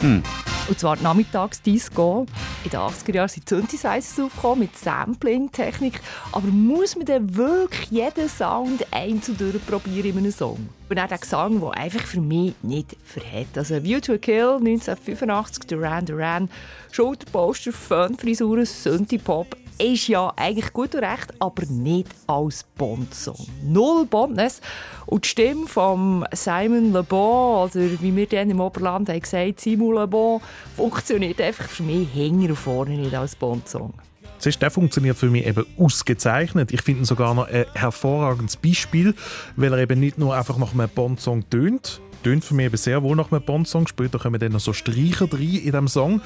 Hm. 0.00 0.22
Und 0.68 0.80
zwar 0.80 0.96
Nachmittagsdisco. 0.96 2.26
In 2.64 2.70
den 2.70 2.80
80er 2.80 3.14
Jahren 3.14 3.28
sind 3.28 3.48
Synthesizers 3.48 4.20
aufgekommen 4.20 4.60
mit 4.60 4.76
Sampling-Technik. 4.76 6.00
Aber 6.32 6.48
muss 6.48 6.96
man 6.96 7.06
dann 7.06 7.36
wirklich 7.36 7.90
jeden 7.90 8.28
Sound 8.28 8.84
einzeln 8.90 9.38
durchprobieren 9.38 10.10
in 10.10 10.18
einem 10.18 10.32
Song? 10.32 10.68
Und 10.88 10.98
auch 10.98 11.06
der 11.06 11.18
Gesang, 11.18 11.60
der 11.60 11.70
einfach 11.70 12.02
für 12.02 12.20
mich 12.20 12.54
nicht 12.62 12.96
verhält. 13.04 13.56
Also 13.56 13.82
View 13.82 14.00
to 14.00 14.14
a 14.14 14.18
Kill 14.18 14.56
1985, 14.56 15.66
Duran 15.66 16.04
Duran, 16.04 16.50
Schulterposter, 16.90 17.72
Fun-Frisuren, 17.72 18.66
Synthie-Pop 18.66 19.56
ist 19.78 20.08
ja 20.08 20.32
eigentlich 20.36 20.72
gut 20.72 20.94
und 20.94 21.04
recht, 21.04 21.34
aber 21.38 21.64
nicht 21.66 22.08
als 22.26 22.64
Bond-Song. 22.76 23.46
Null 23.62 24.06
Bondness. 24.06 24.60
Und 25.06 25.24
die 25.24 25.28
Stimme 25.28 25.66
von 25.66 26.24
Simon 26.32 26.92
Le 26.92 27.02
Bon, 27.02 27.64
oder 27.64 27.74
wie 27.74 28.14
wir 28.14 28.26
dann 28.26 28.50
im 28.50 28.60
Oberland 28.60 29.08
haben 29.08 29.20
gesagt, 29.20 29.60
Simon 29.60 29.94
Le 29.94 30.06
Bon, 30.06 30.40
funktioniert 30.76 31.40
einfach 31.40 31.68
für 31.68 31.82
mich 31.82 32.08
hinten 32.10 32.50
und 32.50 32.56
vorne 32.56 32.96
nicht 32.96 33.14
als 33.14 33.36
Bond-Song. 33.36 33.92
Siehst, 34.38 34.60
der 34.60 34.70
funktioniert 34.70 35.16
für 35.16 35.30
mich 35.30 35.46
eben 35.46 35.64
ausgezeichnet. 35.78 36.72
Ich 36.72 36.82
finde 36.82 37.02
ihn 37.02 37.04
sogar 37.06 37.34
noch 37.34 37.48
ein 37.48 37.64
hervorragendes 37.74 38.56
Beispiel, 38.56 39.14
weil 39.56 39.72
er 39.72 39.78
eben 39.78 39.98
nicht 39.98 40.18
nur 40.18 40.34
einfach 40.34 40.58
nach 40.58 40.74
einem 40.74 40.88
Bond-Song 40.88 41.48
tönt, 41.48 42.00
tönt 42.22 42.44
für 42.44 42.54
mich 42.54 42.66
eben 42.66 42.76
sehr 42.76 43.02
wohl 43.02 43.16
nach 43.16 43.32
einem 43.32 43.42
Bond-Song. 43.42 43.86
Später 43.86 44.18
kommen 44.18 44.38
dann 44.38 44.52
noch 44.52 44.60
so 44.60 44.72
Streicher 44.72 45.32
rein 45.32 45.40
in 45.40 45.62
diesem 45.62 45.88
Song. 45.88 46.20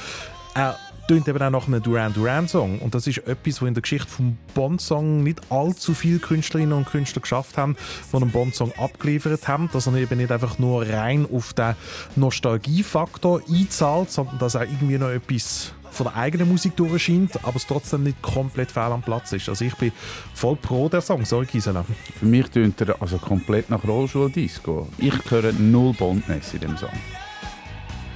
Er 0.54 0.76
tönt 1.10 1.26
eben 1.26 1.42
auch 1.42 1.50
nach 1.50 1.66
einem 1.66 1.82
Duran 1.82 2.14
Duran 2.14 2.46
Song 2.46 2.78
und 2.78 2.94
das 2.94 3.08
ist 3.08 3.18
etwas, 3.26 3.60
was 3.60 3.66
in 3.66 3.74
der 3.74 3.82
Geschichte 3.82 4.06
vom 4.06 4.38
Bond 4.54 4.80
Song 4.80 5.24
nicht 5.24 5.40
allzu 5.50 5.92
viele 5.92 6.20
Künstlerinnen 6.20 6.72
und 6.72 6.86
Künstler 6.86 7.20
geschafft 7.20 7.58
haben, 7.58 7.74
die 8.12 8.16
einen 8.16 8.30
Bond 8.30 8.54
Song 8.54 8.70
abgeliefert 8.78 9.48
haben, 9.48 9.68
dass 9.72 9.88
er 9.88 9.94
eben 9.96 10.18
nicht 10.18 10.30
einfach 10.30 10.60
nur 10.60 10.86
rein 10.88 11.26
auf 11.32 11.52
den 11.52 11.74
Nostalgiefaktor 12.14 13.42
einzahlt, 13.50 14.12
sondern 14.12 14.38
dass 14.38 14.54
er 14.54 14.62
irgendwie 14.62 14.98
noch 14.98 15.08
etwas 15.08 15.72
von 15.90 16.04
der 16.04 16.14
eigenen 16.14 16.48
Musik 16.48 16.76
durchscheint, 16.76 17.44
aber 17.44 17.56
es 17.56 17.66
trotzdem 17.66 18.04
nicht 18.04 18.22
komplett 18.22 18.70
fehl 18.70 18.84
am 18.84 19.02
Platz 19.02 19.32
ist. 19.32 19.48
Also 19.48 19.64
ich 19.64 19.74
bin 19.74 19.90
voll 20.32 20.54
pro 20.54 20.88
der 20.88 21.00
Song, 21.00 21.24
sorry 21.24 21.46
Gisela. 21.46 21.84
Für 22.20 22.26
mich 22.26 22.48
tönt 22.50 22.80
er 22.82 23.02
also 23.02 23.18
komplett 23.18 23.68
nach 23.68 23.82
Rollstuhl-Disco. 23.82 24.86
Ich 24.98 25.28
höre 25.28 25.52
null 25.54 25.92
Bondness 25.92 26.54
in 26.54 26.60
dem 26.60 26.76
Song. 26.76 26.92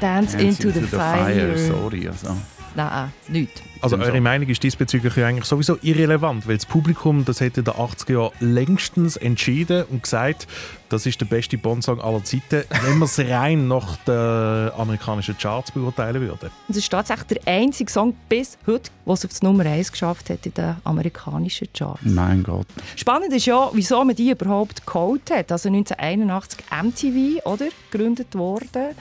Dance, 0.01 0.37
Dance 0.37 0.47
into, 0.47 0.69
into, 0.69 0.81
the, 0.81 0.87
the 0.87 0.97
fire. 0.97 1.35
fire. 1.35 1.59
Sorry, 1.59 2.07
also. 2.07 2.37
Nein, 2.75 3.13
nichts. 3.29 3.63
Also 3.81 3.99
eure 3.99 4.21
Meinung 4.21 4.49
ist 4.49 4.63
diesbezüglich 4.63 5.23
eigentlich 5.23 5.45
sowieso 5.45 5.77
irrelevant, 5.83 6.49
weil 6.49 6.57
das 6.57 6.65
Publikum, 6.65 7.25
das 7.27 7.41
hätte 7.41 7.61
in 7.61 7.65
den 7.65 7.75
80er 7.75 8.13
Jahren 8.13 8.33
längstens 8.41 9.17
entschieden 9.19 9.85
und 9.91 10.03
gesagt, 10.05 10.47
das 10.89 11.05
ist 11.05 11.21
der 11.21 11.27
beste 11.27 11.59
Bond-Song 11.59 12.01
aller 12.01 12.25
Zeiten, 12.25 12.65
wenn 12.83 12.99
man 12.99 13.03
es 13.03 13.19
rein 13.19 13.69
nach 13.69 13.97
den 13.99 14.71
amerikanischen 14.79 15.37
Charts 15.37 15.71
beurteilen 15.71 16.23
würde. 16.23 16.51
Es 16.69 16.77
ist 16.79 16.91
tatsächlich 16.91 17.41
der 17.41 17.53
einzige 17.53 17.91
Song 17.91 18.15
bis 18.29 18.57
heute, 18.67 18.91
der 19.05 19.13
es 19.13 19.25
auf 19.25 19.39
die 19.39 19.45
Nummer 19.45 19.67
1 19.67 19.93
geschafft 19.93 20.31
hat 20.31 20.47
in 20.47 20.55
den 20.55 20.77
amerikanischen 20.85 21.69
Charts. 21.75 22.01
Mein 22.05 22.43
Gott. 22.43 22.67
Spannend 22.97 23.35
ist 23.35 23.45
ja, 23.45 23.71
wieso 23.75 24.03
man 24.03 24.17
die 24.17 24.31
überhaupt 24.31 24.87
geholt 24.87 25.31
hat. 25.31 25.53
Also 25.53 25.69
1981 25.69 26.65
MTV, 26.71 27.45
oder? 27.45 27.67
Gegründet 27.91 28.35
worden. 28.35 28.95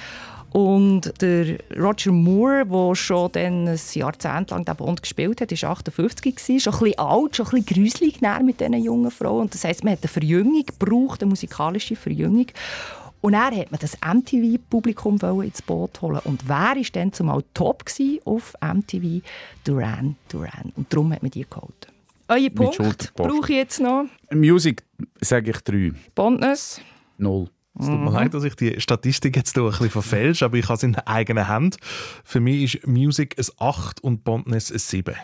Und 0.53 1.19
der 1.19 1.57
Roger 1.75 2.11
Moore, 2.11 2.63
der 2.67 2.95
schon 2.95 3.31
dann 3.31 3.67
ein 3.67 3.79
Jahrzehnt 3.93 4.51
lang 4.51 4.63
den 4.63 4.75
Bond 4.75 5.01
gespielt 5.01 5.41
hat, 5.41 5.51
war 5.51 5.71
58, 5.71 6.35
gewesen, 6.35 6.59
schon 6.59 6.73
ein 6.73 6.79
bisschen 6.79 6.99
alt, 6.99 7.35
schon 7.35 7.45
ein 7.47 7.63
bisschen 7.63 7.83
gruselig 7.83 8.21
mit 8.43 8.59
diesen 8.59 8.83
jungen 8.83 9.09
Frauen. 9.09 9.41
Und 9.41 9.53
das 9.55 9.63
heisst, 9.63 9.83
man 9.83 9.93
hat 9.93 10.03
eine 10.03 10.09
Verjüngung 10.09 10.63
gebraucht, 10.63 11.23
eine 11.23 11.29
musikalische 11.29 11.95
Verjüngung. 11.95 12.45
Und 13.21 13.33
er 13.33 13.55
hat 13.55 13.71
man 13.71 13.79
das 13.79 13.97
MTV-Publikum 14.05 15.17
ins 15.41 15.63
Boot 15.63 15.99
holen. 16.01 16.21
Und 16.23 16.47
wer 16.47 16.75
war 16.75 16.85
dann 16.91 17.11
zumal 17.11 17.43
top 17.55 17.85
auf 18.25 18.53
MTV? 18.61 19.21
Duran 19.63 20.17
Duran. 20.29 20.71
Und 20.75 20.93
darum 20.93 21.13
hat 21.13 21.23
man 21.23 21.31
die 21.31 21.47
geholt. 21.49 21.87
Euer 22.27 22.49
Punkt 22.51 23.11
brauche 23.15 23.51
ich 23.51 23.57
jetzt 23.57 23.79
noch? 23.79 24.05
Musik 24.31 24.83
sage 25.19 25.49
ich 25.49 25.57
drei. 25.61 25.93
Bondness? 26.13 26.79
Null. 27.17 27.49
Es 27.79 27.87
tut 27.87 27.99
mir 27.99 28.09
mhm. 28.09 28.15
leid, 28.15 28.33
dass 28.33 28.43
ich 28.43 28.55
die 28.55 28.79
Statistik 28.79 29.35
jetzt 29.35 29.57
ein 29.57 29.65
bisschen 29.65 29.89
verfälsche, 29.89 30.45
aber 30.45 30.57
ich 30.57 30.65
habe 30.65 30.75
es 30.75 30.83
in 30.83 30.95
eigener 30.95 31.47
Hand. 31.47 31.77
Für 32.23 32.39
mich 32.39 32.75
ist 32.75 32.87
Music 32.87 33.35
ein 33.39 33.45
8 33.57 34.03
und 34.03 34.23
Bondness 34.23 34.71
ein 34.71 34.77
7. 34.77 35.15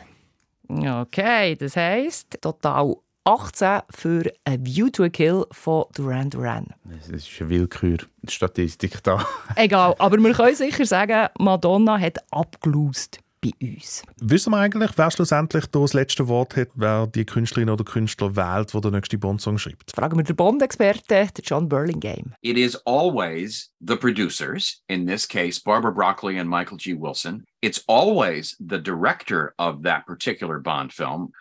Okay, 0.68 1.56
das 1.56 1.75
heisst 1.75 2.39
total 2.41 2.96
18 3.24 3.82
für 3.91 4.32
A 4.46 4.56
View 4.60 4.89
to 4.89 5.03
a 5.03 5.10
Kill 5.10 5.46
von 5.51 5.86
Duran 5.96 6.29
Duran. 6.29 6.68
Das 6.86 7.10
ist 7.10 7.29
eine 7.39 7.50
Willkür-Statistik 7.50 9.03
da. 9.03 9.24
Egal, 9.56 9.96
aber 10.00 10.18
wir 10.18 10.34
können 10.34 10.56
sicher 10.56 10.86
sagen, 10.86 11.27
Madonna 11.38 12.00
hat 12.00 12.18
abgelöst 12.32 13.20
bei 13.41 13.51
uns. 13.62 14.03
Wissen 14.19 14.51
wir 14.51 14.58
eigentlich, 14.58 14.91
wer 14.96 15.12
schlussendlich 15.12 15.65
das 15.67 15.93
letzte 15.93 16.27
Wort 16.27 16.55
hat, 16.55 16.69
wer 16.75 17.08
die 17.08 17.25
Künstlerin 17.25 17.69
oder 17.69 17.84
Künstler 17.84 18.36
wählt, 18.36 18.74
der 18.74 18.81
den 18.81 18.91
nächsten 18.91 19.19
Bond-Song 19.19 19.58
schreibt? 19.58 19.91
Fragen 19.96 20.17
wir 20.17 20.24
den 20.24 20.36
Bond-Experten, 20.36 21.41
John 21.43 21.69
Burlingame. 21.69 22.34
It 22.41 22.58
is 22.58 22.75
always 22.86 23.72
the 23.79 23.96
producers, 23.96 24.81
in 24.88 25.05
this 25.08 25.27
case 25.27 25.60
Barbara 25.60 25.91
Broccoli 25.91 26.38
and 26.39 26.50
Michael 26.50 26.77
G. 26.77 26.93
Wilson. 26.93 27.46
It's 27.62 27.84
always 27.88 28.55
the 28.60 28.79
director 28.79 29.53
of 29.58 29.84
that 29.84 30.05
particular 30.05 30.60
Bond 30.60 30.93
film. 30.93 31.31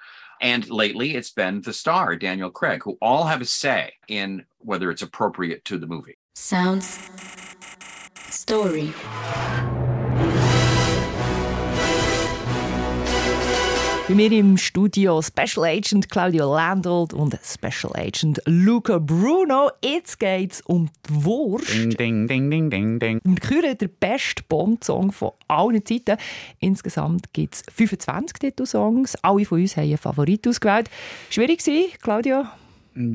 And 0.41 0.71
lately, 0.71 1.17
it's 1.17 1.33
been 1.33 1.63
the 1.63 1.73
star, 1.73 2.15
Daniel 2.17 2.51
Craig, 2.51 2.83
who 2.85 2.97
all 3.01 3.25
have 3.25 3.41
a 3.41 3.45
say 3.45 3.93
in 4.07 4.45
whether 4.59 4.91
it's 4.91 5.03
appropriate 5.03 5.65
to 5.65 5.79
the 5.79 5.87
movie. 5.87 6.17
Sounds. 6.35 7.11
Story. 8.31 8.95
Bei 14.09 14.15
mir 14.15 14.33
im 14.33 14.57
Studio 14.57 15.21
Special 15.21 15.67
Agent 15.67 16.09
Claudio 16.09 16.55
Landolt 16.55 17.13
und 17.13 17.39
Special 17.45 17.95
Agent 17.95 18.41
Luca 18.47 18.97
Bruno. 18.97 19.69
Jetzt 19.85 20.19
geht 20.19 20.53
es 20.53 20.61
um 20.63 20.89
die 21.07 21.25
Wurst. 21.27 21.75
Ding, 21.75 21.91
ding, 21.91 22.27
ding, 22.27 22.51
ding, 22.51 22.71
ding, 22.71 22.99
ding. 22.99 23.21
Wir 23.23 23.37
küren 23.37 23.77
den 23.77 23.91
besten 24.01 24.45
Bond-Song 24.49 25.13
von 25.13 25.33
allen 25.47 25.85
Zeiten. 25.85 26.17
Insgesamt 26.59 27.35
gibt 27.35 27.57
es 27.57 27.63
25 27.71 28.39
Titelsongs. 28.39 29.15
Alle 29.17 29.45
von 29.45 29.61
uns 29.61 29.77
haben 29.77 29.85
einen 29.85 29.99
Favorit 29.99 30.49
ausgewählt. 30.49 30.89
Schwierig 31.29 31.67
war, 31.67 31.99
Claudio? 32.01 32.45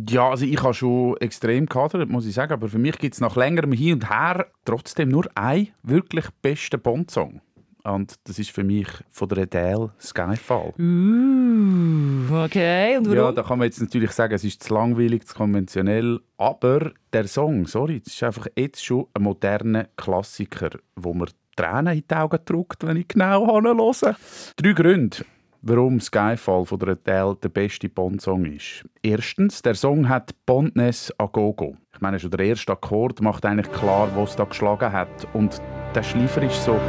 Ja, 0.07 0.29
also 0.29 0.45
ich 0.45 0.61
habe 0.61 0.75
schon 0.75 1.17
extrem 1.17 1.65
gehadert, 1.65 2.07
muss 2.07 2.27
ich 2.27 2.35
sagen. 2.35 2.53
Aber 2.53 2.69
für 2.69 2.77
mich 2.77 2.99
gibt 2.99 3.15
es 3.15 3.19
nach 3.19 3.35
längerem 3.35 3.71
Hin 3.71 3.93
und 3.93 4.11
Her 4.11 4.45
trotzdem 4.63 5.09
nur 5.09 5.25
einen 5.33 5.69
wirklich 5.81 6.25
besten 6.43 6.79
Bond-Song. 6.79 7.41
Und 7.83 8.15
das 8.23 8.39
ist 8.39 8.51
für 8.51 8.63
mich 8.63 8.87
von 9.11 9.27
der 9.29 9.43
Adele 9.43 9.91
Skyfall. 9.99 10.73
Uh, 10.79 12.45
okay. 12.45 12.97
Und 12.97 13.07
warum? 13.07 13.17
Ja, 13.17 13.31
da 13.31 13.43
kann 13.43 13.59
man 13.59 13.65
jetzt 13.65 13.81
natürlich 13.81 14.11
sagen, 14.11 14.33
es 14.33 14.43
ist 14.43 14.63
zu 14.63 14.73
langweilig, 14.73 15.27
zu 15.27 15.35
konventionell. 15.35 16.19
Aber 16.37 16.91
der 17.11 17.27
Song, 17.27 17.67
sorry, 17.67 17.99
das 17.99 18.13
ist 18.13 18.23
einfach 18.23 18.47
jetzt 18.57 18.83
schon 18.83 19.07
ein 19.13 19.23
moderner 19.23 19.87
Klassiker, 19.97 20.69
wo 20.95 21.13
man 21.13 21.29
Tränen 21.55 21.97
in 21.97 22.03
die 22.09 22.15
Augen 22.15 22.39
drückt, 22.45 22.87
wenn 22.87 22.97
ich 22.97 23.07
genau 23.09 23.45
höre. 23.45 24.15
Drei 24.55 24.73
Gründe 24.73 25.17
warum 25.63 25.99
Skyfall 25.99 26.65
von 26.65 26.79
der 26.79 26.89
Adele 26.89 27.37
der 27.41 27.49
beste 27.49 27.89
Bond-Song 27.89 28.45
ist. 28.45 28.83
Erstens, 29.01 29.61
der 29.61 29.75
Song 29.75 30.07
hat 30.07 30.35
Bondness 30.45 31.11
a 31.17 31.25
Gogo. 31.25 31.77
Ich 31.93 32.01
meine, 32.01 32.19
schon 32.19 32.31
der 32.31 32.41
erste 32.41 32.73
Akkord 32.73 33.21
macht 33.21 33.45
eigentlich 33.45 33.71
klar, 33.71 34.09
was 34.15 34.35
da 34.35 34.43
geschlagen 34.43 34.91
hat. 34.91 35.27
Und 35.33 35.61
der 35.95 36.03
Schleifer 36.03 36.41
ist 36.41 36.63
so 36.63 36.79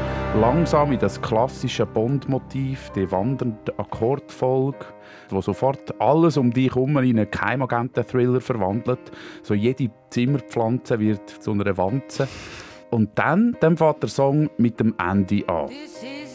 langsam 0.40 0.92
in 0.92 0.98
das 0.98 1.20
klassische 1.20 1.84
Bond-Motiv, 1.84 2.90
die 2.96 3.10
wandernde 3.10 3.78
Akkordfolge, 3.78 4.86
wo 5.28 5.40
sofort 5.40 6.00
alles 6.00 6.36
um 6.36 6.52
dich 6.52 6.74
herum 6.74 6.96
in 6.98 7.18
einen 7.18 7.30
Geheimagenten-Thriller 7.30 8.40
verwandelt. 8.40 9.12
So 9.42 9.54
jede 9.54 9.90
Zimmerpflanze 10.10 10.98
wird 10.98 11.28
zu 11.28 11.52
einer 11.52 11.76
Wanze. 11.76 12.28
Und 12.90 13.10
dann, 13.16 13.56
dann 13.60 13.76
fängt 13.76 14.02
der 14.02 14.08
Song 14.08 14.48
mit 14.56 14.80
dem 14.80 14.94
Ende 14.98 15.46
an. 15.48 15.68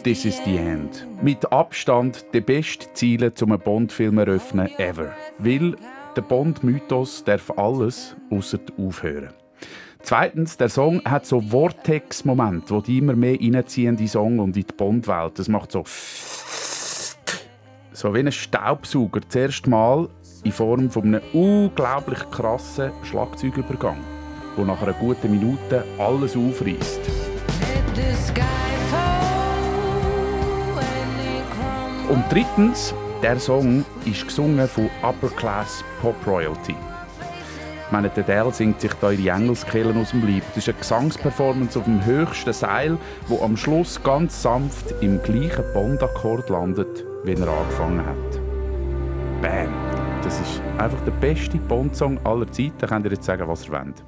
This 0.04 0.24
is 0.24 0.40
the 0.44 0.56
end. 0.56 1.06
Mit 1.22 1.50
Abstand 1.50 2.24
der 2.32 2.42
beste 2.42 2.92
Ziele 2.92 3.34
zum 3.34 3.58
Bond-Film 3.58 4.18
eröffnen 4.18 4.68
ever. 4.78 5.12
Weil 5.38 5.74
der 6.16 6.22
Bond-Mythos 6.22 7.24
darf 7.24 7.50
alles 7.56 8.16
außer 8.30 8.58
aufhören. 8.78 9.39
Zweitens, 10.02 10.56
der 10.56 10.68
Song 10.68 11.02
hat 11.04 11.26
so 11.26 11.40
Vortex-Momente, 11.40 12.82
die 12.86 12.98
immer 12.98 13.14
mehr 13.14 13.38
reinziehen 13.40 13.90
in 13.90 13.96
die 13.96 14.08
Song 14.08 14.38
und 14.38 14.56
in 14.56 14.64
die 14.64 14.72
Bond-Welt. 14.72 15.38
Das 15.38 15.48
macht 15.48 15.72
so 15.72 15.84
so 18.00 18.14
wie 18.14 18.20
ein 18.20 18.32
Staubsauger 18.32 19.20
zuerst 19.28 19.66
mal 19.66 20.08
in 20.42 20.52
Form 20.52 20.90
von 20.90 21.02
einem 21.04 21.20
unglaublich 21.34 22.18
krassen 22.30 22.92
Schlagzeugübergang, 23.02 23.98
wo 24.56 24.64
nach 24.64 24.80
einer 24.80 24.94
guten 24.94 25.30
Minute 25.30 25.84
alles 25.98 26.34
aufreißt. 26.34 27.00
Und 32.08 32.24
drittens, 32.30 32.94
der 33.22 33.38
Song 33.38 33.84
ist 34.06 34.26
gesungen 34.26 34.66
von 34.66 34.88
Upper 35.02 35.28
Class 35.36 35.84
Pop 36.00 36.16
Royalty. 36.26 36.74
Ich 37.90 37.92
meine, 37.92 38.08
der 38.08 38.22
Dell 38.22 38.54
singt 38.54 38.80
sich 38.80 38.92
da 39.00 39.10
ihre 39.10 39.36
Engelskehlen 39.36 39.96
aus 39.96 40.10
dem 40.10 40.24
Leib. 40.24 40.44
Das 40.54 40.58
ist 40.58 40.68
eine 40.68 40.78
Gesangsperformance 40.78 41.76
auf 41.76 41.86
dem 41.86 42.04
höchsten 42.04 42.52
Seil, 42.52 42.96
wo 43.26 43.42
am 43.42 43.56
Schluss 43.56 44.00
ganz 44.00 44.42
sanft 44.42 44.94
im 45.00 45.20
gleichen 45.20 45.64
Bondakkord 45.74 46.48
landet, 46.50 47.04
wie 47.24 47.32
er 47.32 47.48
angefangen 47.48 48.06
hat. 48.06 49.42
Bam! 49.42 49.74
Das 50.22 50.38
ist 50.38 50.62
einfach 50.78 51.00
der 51.04 51.10
beste 51.10 51.58
Bond-Song 51.58 52.24
aller 52.24 52.46
Zeiten. 52.52 52.74
Da 52.78 52.86
könnt 52.86 53.06
ihr 53.06 53.10
jetzt 53.10 53.24
sagen, 53.24 53.48
was 53.48 53.66
ihr 53.66 53.72
wollt. 53.72 54.04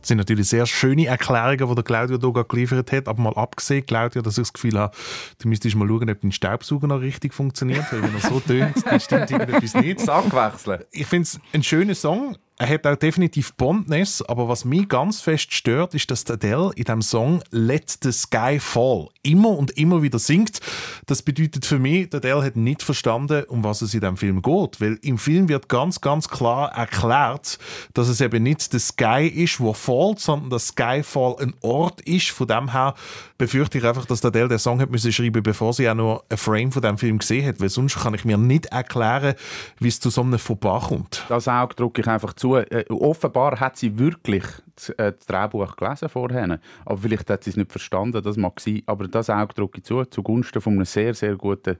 Das 0.00 0.08
sind 0.08 0.18
natürlich 0.18 0.48
sehr 0.48 0.66
schöne 0.66 1.06
Erklärungen, 1.06 1.66
die 1.66 1.74
der 1.74 1.82
Claudio 1.82 2.18
hier 2.20 2.44
geliefert 2.44 2.92
hat. 2.92 3.08
Aber 3.08 3.20
mal 3.20 3.34
abgesehen, 3.34 3.84
Claudio, 3.84 4.22
dass 4.22 4.38
ich 4.38 4.42
das 4.42 4.52
Gefühl 4.52 4.78
habe, 4.78 4.94
du 5.42 5.48
müsstest 5.48 5.74
mal 5.74 5.88
schauen, 5.88 6.08
ob 6.08 6.20
dein 6.20 6.30
Staubsauger 6.30 6.86
noch 6.86 7.00
richtig 7.00 7.34
funktioniert. 7.34 7.84
Weil 7.90 8.04
wenn 8.04 8.14
er 8.14 8.20
so 8.20 8.38
tönt, 8.38 8.74
dann 8.86 9.00
stimmt 9.00 9.28
irgendetwas 9.32 9.74
nicht. 9.74 9.98
Sack 9.98 10.32
wechseln. 10.32 10.84
Ich 10.92 11.06
finde 11.06 11.24
es 11.24 11.40
ein 11.52 11.64
schöner 11.64 11.96
Song 11.96 12.36
er 12.56 12.68
hat 12.68 12.86
auch 12.86 12.94
definitiv 12.94 13.54
Bondness, 13.54 14.22
aber 14.22 14.48
was 14.48 14.64
mich 14.64 14.88
ganz 14.88 15.20
fest 15.20 15.52
stört, 15.52 15.92
ist, 15.92 16.08
dass 16.12 16.30
Adele 16.30 16.70
in 16.76 16.84
dem 16.84 17.02
Song 17.02 17.42
Let 17.50 17.98
the 18.02 18.12
Sky 18.12 18.60
Fall 18.60 19.08
immer 19.24 19.50
und 19.50 19.72
immer 19.72 20.02
wieder 20.02 20.20
singt. 20.20 20.60
Das 21.06 21.22
bedeutet 21.22 21.66
für 21.66 21.80
mich, 21.80 22.14
Adele 22.14 22.44
hat 22.44 22.54
nicht 22.54 22.84
verstanden, 22.84 23.42
um 23.48 23.64
was 23.64 23.82
es 23.82 23.92
in 23.92 24.02
dem 24.02 24.16
Film 24.16 24.40
geht, 24.40 24.80
weil 24.80 25.00
im 25.02 25.18
Film 25.18 25.48
wird 25.48 25.68
ganz, 25.68 26.00
ganz 26.00 26.28
klar 26.28 26.70
erklärt, 26.72 27.58
dass 27.92 28.06
es 28.06 28.20
eben 28.20 28.44
nicht 28.44 28.72
der 28.72 28.78
Sky 28.78 29.26
ist, 29.26 29.58
wo 29.58 29.72
fällt, 29.72 30.20
sondern 30.20 30.50
dass 30.50 30.68
Skyfall 30.68 31.34
ein 31.40 31.54
Ort 31.60 32.02
ist. 32.02 32.30
Von 32.30 32.46
dem 32.46 32.70
her 32.70 32.94
befürchte 33.36 33.78
ich 33.78 33.84
einfach, 33.84 34.06
dass 34.06 34.24
Adele 34.24 34.46
den 34.46 34.60
Song 34.60 34.80
hat 34.80 34.90
müssen 34.90 35.12
schreiben, 35.12 35.42
bevor 35.42 35.72
sie 35.72 35.90
auch 35.90 35.94
nur 35.94 36.24
ein 36.28 36.36
Frame 36.36 36.70
von 36.70 36.82
dem 36.82 36.98
Film 36.98 37.18
gesehen 37.18 37.48
hat, 37.48 37.60
weil 37.60 37.68
sonst 37.68 38.00
kann 38.00 38.14
ich 38.14 38.24
mir 38.24 38.38
nicht 38.38 38.66
erklären, 38.66 39.34
wie 39.80 39.88
es 39.88 39.98
zu 39.98 40.10
so 40.10 40.20
einem 40.20 40.38
Fauxpas 40.38 40.84
kommt. 40.84 41.24
Das 41.28 41.48
Auge 41.48 41.74
drücke 41.74 42.02
ich 42.02 42.06
einfach 42.06 42.32
zu. 42.34 42.43
Äh, 42.44 42.84
offenbar 42.90 43.58
hat 43.58 43.76
sie 43.76 43.98
wirklich 43.98 44.44
das, 44.74 44.90
äh, 44.90 45.12
das 45.12 45.26
Drehbuch 45.26 45.76
gelesen 45.76 46.08
vorher, 46.08 46.58
aber 46.84 46.98
vielleicht 46.98 47.30
hat 47.30 47.44
sie 47.44 47.50
es 47.50 47.56
nicht 47.56 47.70
verstanden, 47.70 48.22
das 48.22 48.36
mag 48.36 48.60
sein, 48.60 48.82
aber 48.86 49.08
das 49.08 49.30
Auge 49.30 49.54
drücke 49.54 49.78
ich 49.78 49.84
zu, 49.84 50.04
zugunsten 50.04 50.60
von 50.60 50.74
einem 50.74 50.84
sehr, 50.84 51.14
sehr 51.14 51.36
guten 51.36 51.76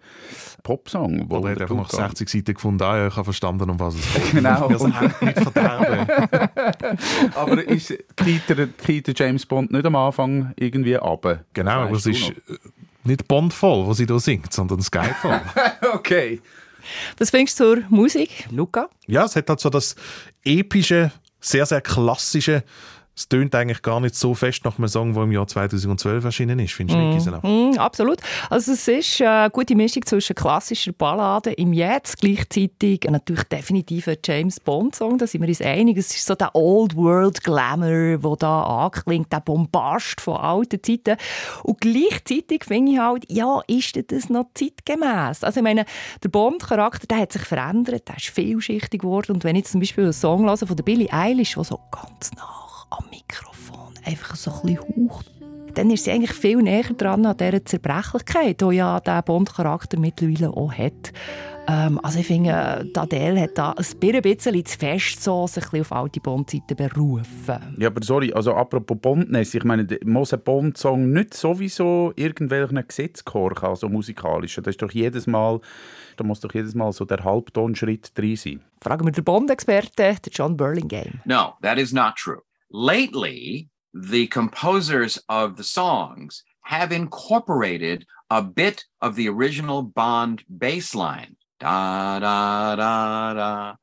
Popsong. 0.62 1.30
Oder 1.30 1.50
hat 1.50 1.62
einfach 1.62 1.76
noch 1.76 1.90
60 1.90 2.28
Seiten 2.28 2.54
gefunden, 2.54 2.82
ah, 2.82 2.96
ja, 2.96 3.06
ich 3.08 3.16
habe 3.16 3.24
verstanden, 3.24 3.68
um 3.68 3.78
was 3.78 3.94
es 3.96 4.14
geht. 4.14 4.32
Genau. 4.44 4.68
Wir 4.68 4.78
sind 4.78 5.22
nicht 5.22 5.38
verderben. 5.38 6.06
aber 7.34 7.64
ist 7.64 7.94
geht 8.16 9.18
James 9.18 9.46
Bond 9.46 9.72
nicht 9.72 9.86
am 9.86 9.96
Anfang 9.96 10.52
irgendwie 10.56 10.96
ab? 10.96 11.44
Genau, 11.52 11.70
aber 11.70 11.96
es 11.96 12.06
ist 12.06 12.32
noch? 12.48 12.58
nicht 13.04 13.28
Bond 13.28 13.52
voll, 13.52 13.86
was 13.86 13.98
sie 13.98 14.06
da 14.06 14.18
singt, 14.18 14.52
sondern 14.52 14.80
Skyfall. 14.80 15.42
okay. 15.94 16.40
Was 17.18 17.30
findest 17.30 17.60
du 17.60 17.74
zur 17.74 17.84
Musik, 17.88 18.46
Luca? 18.50 18.88
Ja, 19.06 19.24
es 19.24 19.36
hat 19.36 19.48
halt 19.48 19.60
so 19.60 19.70
das 19.70 19.94
epische, 20.44 21.12
sehr, 21.40 21.66
sehr 21.66 21.80
klassische 21.80 22.64
es 23.16 23.28
tönt 23.28 23.54
eigentlich 23.54 23.82
gar 23.82 24.00
nicht 24.00 24.16
so 24.16 24.34
fest 24.34 24.64
nach 24.64 24.78
einem 24.78 24.88
Song, 24.88 25.14
der 25.14 25.22
im 25.22 25.32
Jahr 25.32 25.46
2012 25.46 26.24
erschienen 26.24 26.58
ist, 26.58 26.72
findest 26.72 26.98
du 26.98 27.02
nicht, 27.02 27.18
Gisela? 27.18 27.38
Mm, 27.42 27.78
absolut. 27.78 28.18
Also 28.50 28.72
es 28.72 28.88
ist 28.88 29.22
eine 29.22 29.50
gute 29.50 29.76
Mischung 29.76 30.04
zwischen 30.04 30.34
klassischer 30.34 30.92
Ballade 30.92 31.52
im 31.52 31.72
Jetzt, 31.72 32.20
gleichzeitig 32.20 33.02
natürlich 33.08 33.44
definitiv 33.44 34.08
ein 34.08 34.16
James 34.24 34.58
Bond-Song, 34.58 35.18
da 35.18 35.26
sind 35.26 35.42
wir 35.42 35.48
uns 35.48 35.60
einig. 35.60 35.96
Es 35.96 36.14
ist 36.14 36.26
so 36.26 36.34
der 36.34 36.54
Old 36.54 36.96
World 36.96 37.44
Glamour, 37.44 38.18
der 38.18 38.36
da 38.38 38.84
anklingt, 38.84 39.32
der 39.32 39.40
Bombast 39.40 40.20
von 40.20 40.36
alten 40.36 40.82
Zeiten. 40.82 41.16
Und 41.62 41.80
gleichzeitig 41.80 42.64
finde 42.64 42.92
ich 42.92 42.98
halt, 42.98 43.30
ja, 43.30 43.60
ist 43.68 43.96
das 44.10 44.28
noch 44.28 44.46
zeitgemäß? 44.54 45.44
Also 45.44 45.60
ich 45.60 45.64
meine, 45.64 45.84
der 46.22 46.28
Bond-Charakter, 46.30 47.06
der 47.06 47.18
hat 47.18 47.32
sich 47.32 47.42
verändert, 47.42 48.08
der 48.08 48.16
ist 48.16 48.26
vielschichtig 48.26 49.02
geworden 49.02 49.32
und 49.32 49.44
wenn 49.44 49.54
ich 49.54 49.66
zum 49.66 49.80
Beispiel 49.80 50.04
einen 50.04 50.12
Song 50.12 50.44
höre 50.44 50.56
von 50.56 50.76
der 50.76 50.82
Billie 50.82 51.12
Eilish, 51.12 51.54
der 51.54 51.64
so 51.64 51.78
ganz 51.90 52.32
nah 52.36 52.63
am 52.98 53.10
Mikrofon 53.10 53.94
einfach 54.04 54.36
so 54.36 54.50
ein 54.50 54.76
bisschen 54.76 55.10
haucht, 55.10 55.30
dann 55.74 55.90
ist 55.90 56.04
sie 56.04 56.12
eigentlich 56.12 56.32
viel 56.32 56.62
näher 56.62 56.84
dran 56.96 57.26
an 57.26 57.36
dieser 57.36 57.64
Zerbrechlichkeit, 57.64 58.60
die 58.60 58.76
ja 58.76 59.00
der 59.00 59.22
Bond-Charakter 59.22 59.98
mittlerweile 59.98 60.50
auch 60.50 60.72
hat. 60.72 61.12
Ähm, 61.66 61.98
also 62.02 62.18
ich 62.18 62.26
finde, 62.26 62.90
Adele 62.94 63.40
hat 63.40 63.56
da 63.56 63.70
ein 63.72 64.22
bisschen 64.22 64.64
zu 64.64 64.78
fest 64.78 65.22
so 65.22 65.46
sich 65.46 65.64
auf 65.80 65.92
alte 65.92 66.20
Bond-Zeiten 66.20 66.76
berufen. 66.76 67.76
Ja, 67.78 67.88
aber 67.88 68.04
sorry, 68.04 68.32
also 68.32 68.54
apropos 68.54 68.98
Bondness, 69.00 69.54
ich 69.54 69.64
meine, 69.64 69.86
muss 70.04 70.34
ein 70.34 70.42
Bond-Song 70.42 71.10
nicht 71.10 71.34
sowieso 71.34 72.12
irgendwelchen 72.16 72.86
Gesetzen 72.86 73.24
gehorchen, 73.24 73.68
also 73.68 73.88
musikalisch. 73.88 74.56
Das 74.56 74.66
ist 74.66 74.82
doch 74.82 74.92
jedes 74.92 75.26
Mal, 75.26 75.60
da 76.16 76.24
muss 76.24 76.40
doch 76.40 76.52
jedes 76.52 76.74
Mal 76.74 76.92
so 76.92 77.04
der 77.04 77.24
Halbtonschritt 77.24 78.16
drin 78.16 78.36
sein. 78.36 78.60
Fragen 78.82 79.06
wir 79.06 79.12
den 79.12 79.24
Bond-Experten, 79.24 80.18
John 80.30 80.56
Burlingame. 80.56 81.20
No, 81.24 81.54
that 81.62 81.78
is 81.78 81.92
not 81.92 82.16
true. 82.16 82.42
Lately, 82.74 83.68
the 83.94 84.26
composers 84.26 85.16
of 85.28 85.56
the 85.56 85.62
songs 85.62 86.42
have 86.62 86.90
incorporated 86.90 88.04
a 88.30 88.42
bit 88.42 88.84
of 89.00 89.14
the 89.14 89.28
original 89.28 89.82
Bond 89.82 90.42
bass 90.48 90.94
line. 90.94 91.36
Da, 91.60 92.18
da, 92.18 92.74
da, 92.74 93.34
da. 93.34 93.74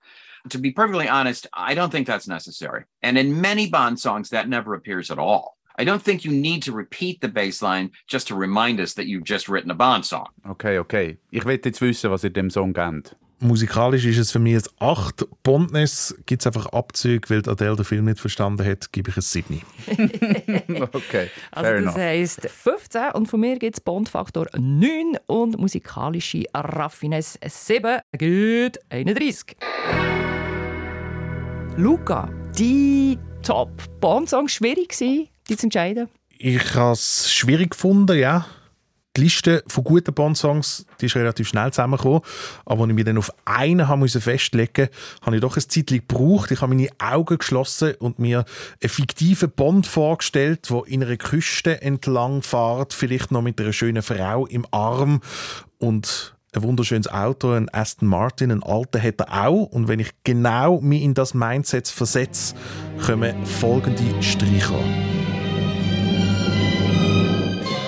To 0.50 0.58
be 0.58 0.72
perfectly 0.72 1.08
honest, 1.08 1.48
I 1.54 1.74
don't 1.74 1.90
think 1.90 2.06
that's 2.06 2.28
necessary. 2.28 2.84
And 3.02 3.18
in 3.18 3.40
many 3.40 3.70
Bond 3.70 3.98
songs, 3.98 4.30
that 4.32 4.50
never 4.50 4.74
appears 4.74 5.10
at 5.10 5.20
all. 5.20 5.58
I 5.78 5.86
don't 5.86 6.02
think 6.02 6.26
you 6.26 6.32
need 6.32 6.64
to 6.64 6.74
repeat 6.74 7.22
the 7.22 7.30
bass 7.30 7.62
line 7.62 7.92
just 8.08 8.28
to 8.28 8.36
remind 8.36 8.82
us 8.82 8.96
that 8.96 9.08
you've 9.08 9.24
just 9.24 9.48
written 9.48 9.72
a 9.72 9.76
Bond 9.76 10.06
song. 10.06 10.28
Okay, 10.50 10.78
okay. 10.80 11.18
Ich 11.32 11.46
will 11.46 11.58
jetzt 11.64 11.80
wissen, 11.80 12.12
was 12.12 12.26
ihr 12.26 12.30
dem 12.30 12.50
Song 12.50 12.74
kennt. 12.74 13.16
Musikalisch 13.42 14.06
ist 14.06 14.18
es 14.18 14.32
für 14.32 14.40
mich 14.40 14.56
ein 14.56 14.64
8. 14.80 15.26
Bondness 15.44 16.16
gibt 16.26 16.42
es 16.42 16.48
einfach 16.48 16.68
Abzüge, 16.68 17.30
weil 17.30 17.50
Adele 17.50 17.76
den 17.76 17.86
Film 17.86 18.06
nicht 18.06 18.20
verstanden 18.20 18.66
hat, 18.66 18.92
gebe 18.92 19.10
ich 19.10 19.18
es 19.18 19.32
7. 19.34 19.62
okay, 20.94 21.30
also 21.52 21.86
das 21.86 21.96
heisst 21.96 22.48
15 22.48 23.12
und 23.14 23.28
von 23.28 23.40
mir 23.40 23.58
gibt 23.58 23.78
es 23.78 23.82
Bond-Faktor 23.82 24.48
9 24.58 25.18
und 25.28 25.58
musikalische 25.58 26.44
Raffinesse 26.54 27.40
7 27.44 28.00
geht 28.18 28.80
31. 28.90 29.58
Luca, 31.78 32.30
die 32.58 33.18
Top-Bond-Song 33.44 34.48
schwierig 34.48 34.90
gewesen, 34.90 35.30
die 35.50 35.58
zu 35.58 35.66
entscheiden? 35.66 36.10
Ich 36.38 36.76
habe 36.76 36.94
es 36.94 37.32
schwierig 37.32 37.72
gefunden, 37.72 38.18
ja 38.18 38.46
die 39.16 39.22
Liste 39.22 39.64
von 39.68 39.84
guten 39.84 40.14
Bond-Songs 40.14 40.86
ist 41.02 41.16
relativ 41.16 41.48
schnell 41.50 41.72
zusammengekommen. 41.72 42.22
Aber 42.66 42.84
als 42.84 42.90
ich 42.90 42.96
mich 42.96 43.06
dann 43.06 43.18
auf 43.18 43.32
einen 43.46 43.88
haben 43.88 44.08
festlegen 44.08 44.88
musste, 44.90 45.26
habe 45.26 45.36
ich 45.36 45.42
doch 45.42 45.58
ein 45.58 45.64
Zeitchen 45.68 45.98
gebraucht. 46.08 46.52
Ich 46.52 46.62
habe 46.62 46.74
meine 46.74 46.90
Augen 47.00 47.38
geschlossen 47.38 47.96
und 48.00 48.20
mir 48.20 48.46
einen 48.82 48.90
fiktiven 48.90 49.52
Bond 49.52 49.88
vorgestellt, 49.88 50.70
der 50.70 50.84
in 50.88 51.04
einer 51.04 51.18
Küste 51.18 51.82
entlang 51.82 52.42
fährt, 52.42 52.94
vielleicht 52.94 53.32
noch 53.32 53.42
mit 53.42 53.60
einer 53.60 53.74
schönen 53.74 54.02
Frau 54.02 54.46
im 54.48 54.66
Arm 54.72 55.22
und 55.78 56.36
ein 56.54 56.64
wunderschönes 56.64 57.08
Auto, 57.08 57.52
ein 57.54 57.74
Aston 57.74 58.10
Martin, 58.10 58.52
ein 58.52 58.64
alter 58.64 59.02
hat 59.02 59.22
er 59.22 59.46
auch. 59.48 59.68
Und 59.68 59.88
wenn 59.88 60.00
ich 60.00 60.12
genau 60.24 60.82
mich 60.82 61.02
in 61.02 61.14
das 61.14 61.34
Mindset 61.34 61.88
versetze, 61.88 62.56
kommen 63.06 63.46
folgende 63.46 64.22
Streicher. 64.22 64.80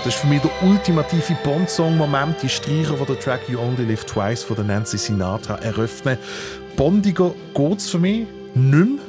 Das 0.04 0.16
ist 0.16 0.20
für 0.20 0.28
mich 0.28 0.42
der 0.42 0.52
ultimative 0.64 1.34
Bond-Song-Moment, 1.46 2.36
die 2.44 2.50
Streicher, 2.50 2.98
die 2.98 3.06
der 3.06 3.20
Track 3.22 3.48
You 3.48 3.60
Only 3.60 3.86
Live 3.86 4.04
Twice 4.04 4.44
von 4.44 4.68
Nancy 4.68 4.98
Sinatra 4.98 5.56
eröffnen. 5.60 6.18
Bondiger 6.76 7.34
geht 7.54 7.78
es 7.78 7.90
für 7.90 8.00
mich 8.00 8.28
nicht 8.54 8.70
mehr. 8.74 9.00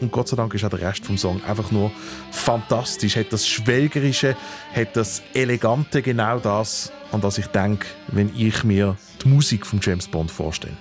Und 0.00 0.10
Gott 0.10 0.26
sei 0.26 0.36
Dank 0.36 0.52
ist 0.52 0.64
auch 0.64 0.70
der 0.70 0.80
Rest 0.80 1.06
vom 1.06 1.16
Song 1.16 1.40
einfach 1.44 1.70
nur 1.70 1.92
fantastisch. 2.32 3.14
Hat 3.14 3.32
das 3.32 3.46
Schwelgerische, 3.46 4.34
hat 4.74 4.96
das 4.96 5.22
Elegante, 5.34 6.02
genau 6.02 6.40
das, 6.40 6.90
an 7.12 7.20
das 7.20 7.38
ich 7.38 7.46
denke, 7.46 7.86
wenn 8.08 8.32
ich 8.36 8.64
mir 8.64 8.96
die 9.22 9.28
Musik 9.28 9.64
von 9.64 9.78
James 9.80 10.08
Bond 10.08 10.32
vorstelle 10.32 10.76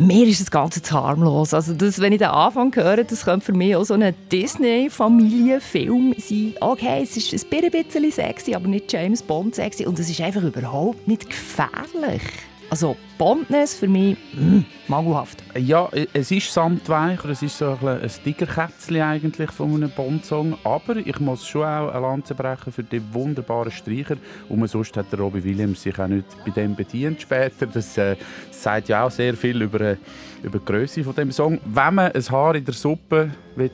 mir 0.00 0.26
ist 0.26 0.40
das 0.40 0.50
Ganze 0.50 0.80
zu 0.80 0.94
harmlos. 0.94 1.52
Also 1.52 1.74
das, 1.74 2.00
wenn 2.00 2.12
ich 2.12 2.20
den 2.20 2.28
Anfang 2.28 2.74
höre, 2.74 3.04
das 3.04 3.24
könnte 3.24 3.44
für 3.44 3.52
mich 3.52 3.76
auch 3.76 3.84
so 3.84 3.94
ein 3.94 4.14
Disney-Familienfilm 4.32 6.14
sein. 6.16 6.54
Okay, 6.60 7.00
es 7.02 7.16
ist 7.16 7.52
ein 7.52 7.70
bisschen 7.70 8.10
sexy, 8.10 8.54
aber 8.54 8.66
nicht 8.66 8.90
James 8.90 9.22
Bond 9.22 9.54
sexy. 9.54 9.84
Und 9.86 9.98
es 9.98 10.08
ist 10.08 10.20
einfach 10.22 10.42
überhaupt 10.42 11.06
nicht 11.06 11.28
gefährlich. 11.28 12.22
Also 12.70 12.96
Bondness 13.18 13.74
für 13.74 13.88
mich 13.88 14.16
mm, 14.32 14.60
mangelhaft. 14.86 15.42
Ja, 15.58 15.88
es 16.12 16.30
ist 16.30 16.52
samtweich, 16.52 17.24
es 17.24 17.42
ist 17.42 17.58
so 17.58 17.76
ein, 17.82 18.00
ein 18.00 18.08
Stickerkätzchen 18.08 19.02
eigentlich 19.02 19.50
von 19.50 19.74
einem 19.74 19.90
Bond-Song, 19.90 20.56
aber 20.62 20.96
ich 20.96 21.18
muss 21.18 21.46
schon 21.46 21.64
auch 21.64 21.88
eine 21.88 22.00
Lanze 22.00 22.34
brechen 22.36 22.72
für 22.72 22.84
die 22.84 23.02
wunderbaren 23.12 23.72
Streicher 23.72 24.16
und 24.48 24.64
sonst 24.68 24.96
hat 24.96 25.10
der 25.10 25.18
Robbie 25.18 25.42
Williams 25.42 25.82
sich 25.82 25.98
auch 25.98 26.06
nicht 26.06 26.26
bei 26.44 26.52
dem 26.52 26.76
bedient 26.76 27.20
später. 27.20 27.66
Das, 27.66 27.98
äh, 27.98 28.14
sagt 28.50 28.88
ja 28.88 29.04
auch 29.04 29.10
sehr 29.10 29.34
viel 29.34 29.62
über, 29.62 29.80
äh, 29.80 29.96
über 30.42 30.58
die 30.58 30.64
Größe 30.64 31.02
von 31.02 31.14
dem 31.14 31.32
Song. 31.32 31.60
Wenn 31.64 31.94
man 31.94 32.12
ein 32.12 32.30
Haar 32.30 32.54
in 32.54 32.64
der 32.64 32.74
Suppe 32.74 33.30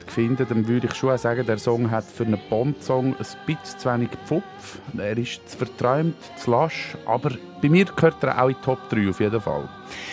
finden 0.06 0.46
dann 0.48 0.66
würde 0.66 0.88
ich 0.88 0.94
schon 0.94 1.16
sagen, 1.18 1.46
der 1.46 1.58
Song 1.58 1.90
hat 1.90 2.04
für 2.04 2.24
einen 2.24 2.40
Bond-Song 2.48 3.14
ein 3.14 3.26
bisschen 3.46 3.78
zu 3.78 3.88
wenig 3.88 4.08
Pfupf. 4.24 4.80
Er 4.96 5.16
ist 5.16 5.48
zu 5.48 5.58
verträumt, 5.58 6.16
zu 6.36 6.50
lasch, 6.50 6.96
aber 7.06 7.30
bei 7.60 7.68
mir 7.68 7.84
gehört 7.84 8.22
er 8.22 8.42
auch 8.42 8.48
in 8.48 8.54
die 8.54 8.64
Top 8.64 8.88
3 8.88 9.08
auf 9.08 9.20
jeden 9.20 9.40
Fall. 9.40 9.64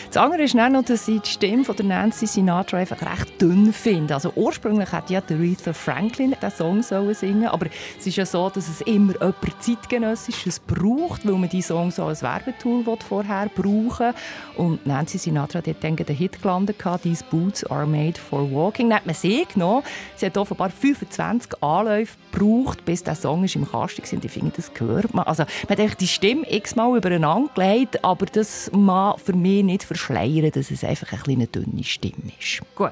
Das 0.07 0.17
andere 0.17 0.43
ist 0.43 0.55
noch, 0.55 0.83
dass 0.83 1.07
ich 1.07 1.21
die 1.21 1.29
Stimme 1.29 1.63
von 1.63 1.75
der 1.75 1.85
Nancy 1.85 2.27
Sinatra 2.27 2.77
einfach 2.77 3.01
recht 3.01 3.41
dünn 3.41 3.73
finde. 3.73 4.13
Also 4.13 4.31
ursprünglich 4.35 4.91
hat 4.91 5.09
ja 5.09 5.21
Aretha 5.29 5.73
Franklin 5.73 6.35
den 6.41 6.51
Song 6.51 6.81
sollen 6.81 7.13
singen 7.13 7.47
aber 7.47 7.67
es 7.97 8.07
ist 8.07 8.15
ja 8.15 8.25
so, 8.25 8.49
dass 8.49 8.67
es 8.67 8.81
immer 8.81 9.13
jemand 9.13 9.35
zeitgenössisches 9.59 10.59
braucht, 10.59 11.27
weil 11.27 11.35
man 11.35 11.49
die 11.49 11.61
Song 11.61 11.91
so 11.91 12.05
als 12.05 12.21
Werbetool 12.21 12.83
vorher 13.07 13.49
brauchen 13.53 14.13
Und 14.57 14.85
Nancy 14.85 15.17
Sinatra 15.17 15.59
hat 15.59 15.83
dann 15.83 15.95
den 15.95 16.15
Hit 16.15 16.41
gelandet, 16.41 16.77
«These 17.01 17.23
Boots 17.29 17.65
are 17.65 17.85
made 17.85 18.19
for 18.19 18.49
walking». 18.51 18.89
Dann 18.89 18.99
hat 18.99 19.05
man 19.05 19.15
sie 19.15 19.45
genommen. 19.51 19.83
Sie 20.15 20.25
hat 20.25 20.37
offenbar 20.37 20.69
25 20.69 21.61
Anläufe 21.61 22.17
gebraucht, 22.31 22.85
bis 22.85 23.03
der 23.03 23.15
Song 23.15 23.43
ist 23.43 23.55
im 23.55 23.69
Kasten 23.69 24.03
war. 24.03 24.23
Ich 24.23 24.31
finde, 24.31 24.51
das 24.55 24.73
gehört 24.73 25.13
man. 25.13 25.25
Also 25.25 25.43
man 25.67 25.77
hat 25.77 25.99
die 25.99 26.07
Stimme 26.07 26.43
x-mal 26.51 26.97
übereinander 26.97 27.49
gelegt, 27.53 28.03
aber 28.03 28.25
das 28.25 28.71
mag 28.73 29.19
für 29.19 29.33
mich 29.33 29.62
nicht 29.63 29.83
verschleiern, 29.83 30.51
dass 30.51 30.71
es 30.71 30.83
einfach 30.83 31.27
eine 31.27 31.47
dünne 31.47 31.83
Stimme 31.83 32.31
ist. 32.39 32.61
Gut, 32.75 32.91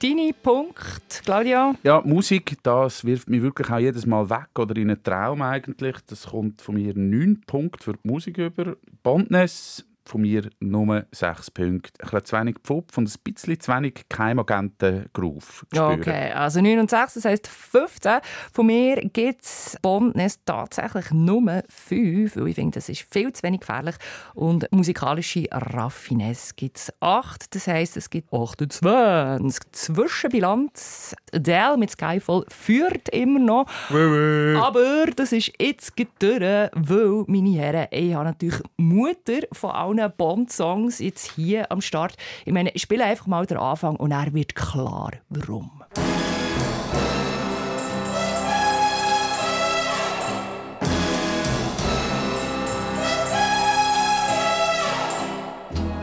deine 0.00 0.32
Punkt, 0.32 1.22
Claudia? 1.24 1.74
Ja, 1.82 2.00
Musik, 2.04 2.56
das 2.62 3.04
wirft 3.04 3.28
mich 3.28 3.42
wirklich 3.42 3.70
auch 3.70 3.78
jedes 3.78 4.06
Mal 4.06 4.28
weg 4.30 4.58
oder 4.58 4.76
in 4.76 4.90
einen 4.90 5.02
Traum 5.02 5.42
eigentlich. 5.42 5.96
Das 6.06 6.26
kommt 6.26 6.62
von 6.62 6.74
mir 6.74 6.92
neun 6.96 7.40
Punkte 7.46 7.84
für 7.84 7.92
die 7.94 8.08
Musik 8.08 8.38
über. 8.38 8.76
Bondness 9.02 9.84
von 10.06 10.20
mir 10.20 10.48
nur 10.60 11.06
sechs 11.10 11.50
Punkte. 11.50 11.92
Ein 12.00 12.10
bisschen 12.10 12.24
zu 12.24 12.36
wenig 12.36 12.56
Pfupf 12.62 12.98
und 12.98 13.08
ein 13.08 13.20
bisschen 13.24 13.60
zu 13.60 13.72
wenig 13.72 14.04
Keimagenten-Groove 14.08 15.66
Okay, 15.76 16.30
also 16.32 16.60
9 16.60 16.78
und 16.78 16.90
6, 16.90 17.14
das 17.14 17.24
heisst 17.24 17.48
15. 17.48 18.20
Von 18.52 18.66
mir 18.66 18.96
gibt 18.96 19.44
es 19.44 19.76
Bondness 19.82 20.44
tatsächlich 20.44 21.10
nur 21.10 21.62
5, 21.68 22.36
weil 22.36 22.48
ich 22.48 22.54
finde, 22.54 22.78
das 22.78 22.88
ist 22.88 23.06
viel 23.10 23.32
zu 23.32 23.42
wenig 23.42 23.60
gefährlich. 23.60 23.96
Und 24.34 24.70
musikalische 24.70 25.46
Raffinesse 25.50 26.54
gibt 26.56 26.76
es 26.78 26.92
8, 27.00 27.54
das 27.54 27.66
heisst, 27.66 27.96
es 27.96 28.10
gibt 28.10 28.32
28. 28.32 29.72
Zwischenbilanz, 29.72 31.14
Adele 31.32 31.76
mit 31.78 31.90
Skyfall 31.90 32.44
führt 32.48 33.08
immer 33.08 33.38
noch. 33.38 33.66
Aber 33.90 35.06
das 35.14 35.32
ist 35.32 35.52
jetzt 35.60 35.94
durch, 36.18 36.40
weil, 36.40 37.24
meine 37.26 37.50
Herren, 37.50 37.88
ich 37.90 38.14
habe 38.14 38.24
natürlich 38.24 38.60
Mutter 38.76 39.40
von 39.52 39.70
allen 39.70 39.93
allen 39.98 40.12
Bond-Songs 40.16 40.98
jetzt 40.98 41.32
hier 41.32 41.70
am 41.70 41.80
Start. 41.80 42.14
Ich 42.44 42.52
meine, 42.52 42.70
ich 42.70 42.82
spiele 42.82 43.04
einfach 43.04 43.26
mal 43.26 43.46
den 43.46 43.58
Anfang 43.58 43.96
und 43.96 44.10
er 44.10 44.32
wird 44.32 44.54
klar, 44.54 45.12
warum. 45.28 45.70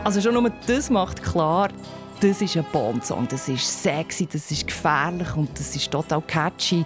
Also 0.04 0.20
schon 0.20 0.34
nur 0.34 0.50
das 0.66 0.90
macht 0.90 1.22
klar, 1.22 1.68
das 2.20 2.42
ist 2.42 2.56
ein 2.56 2.64
Bond-Song. 2.72 3.28
Das 3.28 3.48
ist 3.48 3.82
sexy, 3.82 4.26
das 4.26 4.50
ist 4.50 4.66
gefährlich 4.66 5.36
und 5.36 5.50
das 5.58 5.74
ist 5.76 5.90
total 5.90 6.20
catchy. 6.22 6.84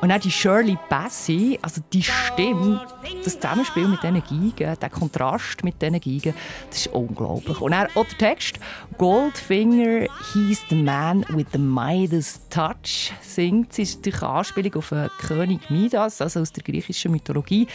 Und 0.00 0.12
auch 0.12 0.20
die 0.20 0.30
Shirley 0.30 0.76
Bassey, 0.88 1.58
also 1.62 1.80
die 1.92 2.02
Stimme, 2.02 2.86
das 3.24 3.34
Zusammenspiel 3.40 3.88
mit 3.88 4.02
diesen 4.02 4.22
Geigen, 4.54 4.78
der 4.78 4.90
Kontrast 4.90 5.64
mit 5.64 5.80
diesen 5.80 6.00
Geigen, 6.00 6.34
das 6.68 6.80
ist 6.80 6.88
unglaublich. 6.88 7.60
Und 7.60 7.72
auch 7.72 7.86
der 7.94 8.18
Text, 8.18 8.58
Goldfinger, 8.98 10.06
he's 10.32 10.60
the 10.68 10.76
man 10.76 11.24
with 11.28 11.46
the 11.52 11.58
Midas 11.58 12.40
touch, 12.50 13.12
singt. 13.22 13.70
Das 13.70 13.78
ist 13.78 14.04
durch 14.04 14.22
Anspielung 14.22 14.74
auf 14.76 14.90
den 14.90 15.08
König 15.18 15.70
Midas, 15.70 16.20
also 16.20 16.40
aus 16.40 16.52
der 16.52 16.62
griechischen 16.62 17.12
Mythologie. 17.12 17.66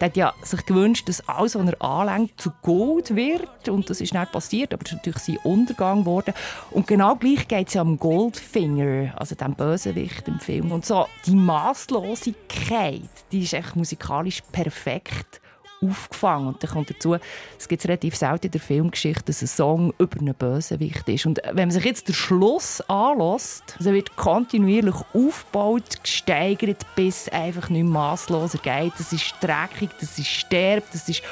Der 0.00 0.06
hat 0.06 0.16
ja 0.16 0.34
sich 0.42 0.64
gewünscht, 0.66 1.08
dass 1.08 1.26
alles, 1.28 1.54
was 1.54 1.66
er 1.66 1.82
anlenkt, 1.82 2.40
zu 2.40 2.52
Gold 2.62 3.14
wird. 3.14 3.68
Und 3.68 3.90
das 3.90 4.00
ist 4.00 4.14
nicht 4.14 4.32
passiert, 4.32 4.72
aber 4.74 4.82
es 4.84 4.92
ist 4.92 4.96
natürlich 4.98 5.22
sein 5.22 5.38
Untergang 5.44 6.00
geworden. 6.00 6.34
Und 6.70 6.86
genau 6.86 7.16
gleich 7.16 7.46
geht 7.48 7.68
es 7.68 7.74
ja 7.74 7.82
um 7.82 7.98
Goldfinger, 7.98 9.14
also 9.16 9.34
dem 9.34 9.54
Bösewicht 9.54 10.28
im 10.28 10.38
Film. 10.40 10.72
Und 10.72 10.86
so 10.86 11.06
die 11.26 11.34
Maßlosigkeit, 11.68 13.10
die 13.30 13.42
ist 13.42 13.52
echt 13.52 13.76
musikalisch 13.76 14.42
perfekt 14.52 15.40
aufgefangen. 15.82 16.48
Und 16.48 16.62
dann 16.62 16.70
kommt 16.70 16.90
dazu, 16.90 17.16
es 17.58 17.68
gibt 17.68 17.84
relativ 17.84 18.16
selten 18.16 18.46
in 18.46 18.52
der 18.52 18.60
Filmgeschichte, 18.60 19.24
dass 19.26 19.42
ein 19.42 19.48
Song 19.48 19.92
über 19.98 20.18
einen 20.18 20.34
Bösewicht 20.34 21.08
ist. 21.08 21.26
Und 21.26 21.40
wenn 21.44 21.68
man 21.68 21.70
sich 21.70 21.84
jetzt 21.84 22.08
den 22.08 22.14
Schluss 22.14 22.80
anlässt, 22.88 23.76
also 23.78 23.92
wird 23.92 24.16
kontinuierlich 24.16 24.96
aufgebaut, 25.12 26.02
gesteigert, 26.02 26.84
bis 26.96 27.28
einfach 27.28 27.68
nicht 27.68 27.86
maßloser 27.86 28.58
geht. 28.58 28.94
Das 28.98 29.12
ist 29.12 29.34
dreckig, 29.40 29.90
das 30.00 30.18
ist 30.18 30.26
sterbt, 30.26 30.94
das 30.94 31.08
ist 31.08 31.22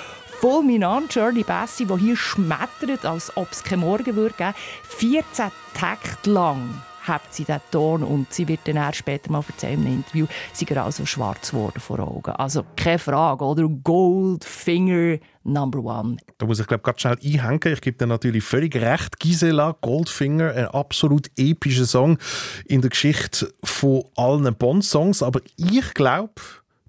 fulminant. 0.40 1.14
Shirley 1.14 1.44
Bassey, 1.44 1.86
die 1.86 1.98
hier 1.98 2.16
schmettert, 2.16 3.04
als 3.04 3.34
ob 3.36 3.50
es 3.50 3.64
keinen 3.64 3.80
Morgen 3.80 4.14
würde 4.14 4.34
geben. 4.36 4.54
14 4.98 5.50
Takte 5.74 6.30
lang 6.30 6.82
hat 7.06 7.22
sie 7.30 7.44
den 7.44 7.60
Ton 7.70 8.02
und 8.02 8.32
sie 8.32 8.48
wird 8.48 8.60
dann 8.64 8.92
später 8.92 9.30
mal 9.30 9.44
erzählen 9.46 9.84
im 9.84 9.94
Interview, 9.94 10.26
sie 10.52 10.64
ist 10.64 10.76
also 10.76 11.06
schwarz 11.06 11.50
geworden 11.50 11.80
vor 11.80 12.00
Augen. 12.00 12.30
Also 12.32 12.64
keine 12.76 12.98
Frage, 12.98 13.44
oder? 13.44 13.68
Goldfinger 13.68 15.18
Number 15.44 15.78
One. 15.78 16.16
Da 16.38 16.46
muss 16.46 16.58
ich 16.58 16.66
glaube 16.66 16.82
ganz 16.82 17.00
schnell 17.00 17.18
einhängen. 17.22 17.72
Ich 17.72 17.80
gebe 17.80 17.96
dir 17.96 18.06
natürlich 18.06 18.44
völlig 18.44 18.74
recht. 18.76 19.18
Gisela 19.20 19.76
Goldfinger, 19.80 20.52
ein 20.52 20.66
absolut 20.66 21.30
epischer 21.36 21.86
Song 21.86 22.18
in 22.66 22.80
der 22.80 22.90
Geschichte 22.90 23.52
von 23.62 24.04
allen 24.16 24.54
Bond-Songs. 24.54 25.22
Aber 25.22 25.40
ich 25.56 25.94
glaube, 25.94 26.32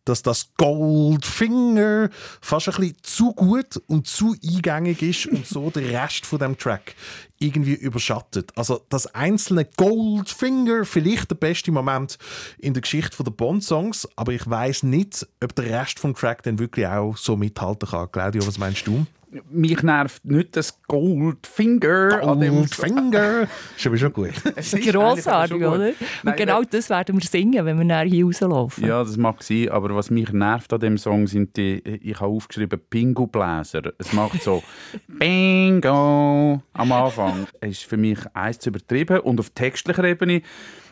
dass 0.07 0.21
das 0.21 0.49
Goldfinger 0.57 2.09
fast 2.41 2.69
ein 2.69 2.75
bisschen 2.75 2.97
zu 3.01 3.33
gut 3.33 3.81
und 3.87 4.07
zu 4.07 4.35
eingängig 4.43 5.01
ist 5.01 5.27
und 5.27 5.45
so 5.45 5.69
den 5.69 5.85
Rest 5.85 6.25
von 6.25 6.39
dem 6.39 6.57
Track 6.57 6.95
irgendwie 7.39 7.73
überschattet. 7.73 8.51
Also 8.55 8.81
das 8.89 9.13
einzelne 9.13 9.65
Goldfinger 9.65 10.85
vielleicht 10.85 11.29
der 11.29 11.35
beste 11.35 11.71
Moment 11.71 12.17
in 12.57 12.73
der 12.73 12.81
Geschichte 12.81 13.23
der 13.23 13.31
Bond-Songs, 13.31 14.07
aber 14.15 14.31
ich 14.33 14.49
weiß 14.49 14.83
nicht, 14.83 15.27
ob 15.43 15.53
der 15.55 15.65
Rest 15.65 15.99
vom 15.99 16.15
Track 16.15 16.43
dann 16.43 16.59
wirklich 16.59 16.87
auch 16.87 17.17
so 17.17 17.35
mithalten 17.35 17.89
kann. 17.89 18.11
Claudio, 18.11 18.47
was 18.47 18.57
meinst 18.57 18.87
du? 18.87 19.05
Mich 19.49 19.81
nervt 19.83 20.25
nicht 20.25 20.55
das 20.55 20.81
Goldfinger. 20.83 22.19
Goldfinger! 22.21 23.47
ist 23.75 23.87
aber 23.87 23.97
schon 23.97 24.13
gut. 24.13 24.33
Es 24.55 24.73
ist 24.73 24.89
grossartig, 24.89 25.57
oder? 25.57 25.77
Nein, 25.77 25.95
Und 26.23 26.37
genau 26.37 26.63
das 26.63 26.89
werden 26.89 27.19
wir 27.19 27.27
singen, 27.27 27.65
wenn 27.65 27.77
wir 27.77 27.85
nachher 27.85 28.05
hier 28.05 28.25
rauslaufen. 28.25 28.85
Ja, 28.85 29.03
das 29.03 29.17
mag 29.17 29.43
sein, 29.43 29.69
aber 29.69 29.95
was 29.95 30.09
mich 30.09 30.31
nervt 30.31 30.71
an 30.73 30.79
dem 30.79 30.97
Song 30.97 31.27
sind 31.27 31.55
die, 31.57 31.77
ich 31.79 32.19
habe 32.19 32.31
aufgeschrieben, 32.31 32.79
Pingo-Bläser. 32.89 33.93
Es 33.97 34.13
macht 34.13 34.41
so 34.41 34.63
Bingo 35.07 36.61
am 36.73 36.91
Anfang. 36.91 37.47
Es 37.59 37.79
ist 37.79 37.83
für 37.83 37.97
mich 37.97 38.19
eins 38.33 38.59
zu 38.59 38.69
übertrieben 38.69 39.19
und 39.19 39.39
auf 39.39 39.49
textlicher 39.51 40.03
Ebene 40.03 40.41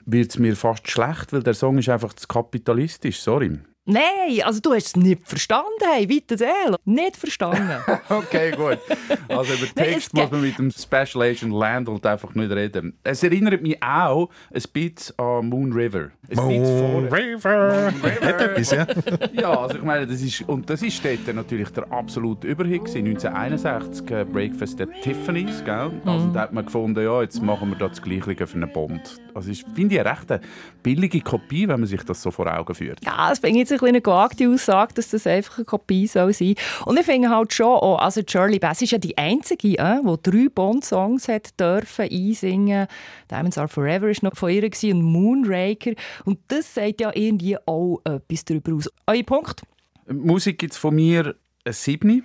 wird 0.05 0.29
es 0.29 0.39
mir 0.39 0.55
fast 0.55 0.89
schlecht, 0.89 1.33
weil 1.33 1.43
der 1.43 1.53
Song 1.53 1.77
ist 1.77 1.89
einfach 1.89 2.13
zu 2.13 2.27
kapitalistisch, 2.27 3.19
sorry. 3.21 3.59
Nein, 3.87 4.41
also 4.43 4.59
du 4.61 4.73
hast 4.73 4.87
es 4.87 4.95
nicht 4.95 5.27
verstanden, 5.27 5.69
hey, 5.83 6.09
weiter 6.09 6.43
ehrlich. 6.43 6.79
Nicht 6.85 7.17
verstanden. 7.17 7.69
okay, 8.09 8.49
gut. 8.51 8.79
Also 9.27 9.53
über 9.53 9.67
Text 9.75 10.11
Nein, 10.13 10.23
muss 10.23 10.31
man 10.31 10.41
mit 10.41 10.57
dem 10.57 10.71
Special 10.71 11.21
Agent 11.21 11.53
Landl 11.53 11.99
einfach 12.07 12.33
nicht 12.33 12.51
reden. 12.51 12.97
Es 13.03 13.21
erinnert 13.21 13.61
mich 13.61 13.81
auch 13.83 14.29
ein 14.51 14.63
bisschen 14.73 15.19
an 15.19 15.49
Moon 15.49 15.71
River. 15.71 16.09
Ein 16.29 16.35
Moon 16.35 17.07
River. 17.13 17.91
Moon 17.91 18.11
River. 18.11 18.59
ja. 18.59 18.87
ja, 19.33 19.59
also 19.59 19.75
ich 19.75 19.83
meine, 19.83 20.07
das 20.07 20.19
ist, 20.19 20.41
und 20.41 20.67
das 20.67 20.81
ist 20.81 21.05
dort 21.05 21.35
natürlich 21.35 21.69
der 21.69 21.91
absolute 21.91 22.47
Überhit 22.47 22.87
1961, 22.87 24.09
äh, 24.09 24.25
Breakfast 24.25 24.81
at 24.81 24.89
Tiffany's, 25.03 25.63
gell? 25.63 25.91
Also 26.05 26.25
mhm. 26.25 26.33
da 26.33 26.41
hat 26.41 26.53
man 26.53 26.65
gefunden, 26.65 27.03
ja, 27.03 27.21
jetzt 27.21 27.39
machen 27.39 27.69
wir 27.69 27.87
das 27.87 28.01
Gleiche 28.01 28.47
für 28.47 28.55
einen 28.55 28.71
Bond. 28.71 29.19
Also 29.35 29.51
ich 29.51 29.65
finde 29.75 29.95
ich 29.95 30.01
eine 30.01 30.11
recht 30.11 30.41
billige 30.81 31.19
Kopie, 31.19 31.67
wenn 31.67 31.81
man 31.81 31.87
sich 31.87 32.01
das 32.03 32.21
so 32.21 32.31
vor 32.31 32.47
Augen 32.47 32.73
führt. 32.73 33.03
Ja, 33.03 33.29
das 33.29 33.39
finde 33.39 33.59
ich 33.59 33.69
jetzt 33.69 33.81
ein 33.81 33.87
eine 33.87 34.01
gewagte 34.01 34.49
Aussage, 34.49 34.93
dass 34.93 35.09
das 35.09 35.27
einfach 35.27 35.57
eine 35.57 35.65
Kopie 35.65 36.07
soll 36.07 36.31
sein 36.31 36.55
Und 36.85 36.97
ich 36.97 37.05
finde 37.05 37.29
halt 37.29 37.53
schon, 37.53 37.67
auch, 37.67 37.99
also 37.99 38.21
Shirley 38.25 38.59
Bass 38.59 38.81
ist 38.81 38.91
ja 38.91 38.97
die 38.97 39.17
einzige, 39.17 39.57
die 39.57 39.77
äh, 39.77 39.99
drei 40.23 40.47
Bond-Songs 40.53 41.27
dürfen 41.59 42.09
einsingen. 42.09 42.87
Diamonds 43.29 43.57
Are 43.57 43.67
Forever 43.67 44.07
war 44.07 44.15
noch 44.21 44.37
von 44.37 44.49
ihr 44.49 44.63
und 44.63 45.01
Moonraker. 45.01 45.91
Und 46.23 46.39
das 46.47 46.73
sagt 46.73 47.01
ja 47.01 47.11
irgendwie 47.13 47.57
auch 47.65 47.99
etwas 48.05 48.45
darüber 48.45 48.73
aus. 48.75 48.89
Euer 49.05 49.23
Punkt? 49.23 49.63
Musik 50.07 50.59
gibt 50.59 50.73
es 50.73 50.79
von 50.79 50.95
mir 50.95 51.35
ein 51.65 51.73
Siebni. 51.73 52.23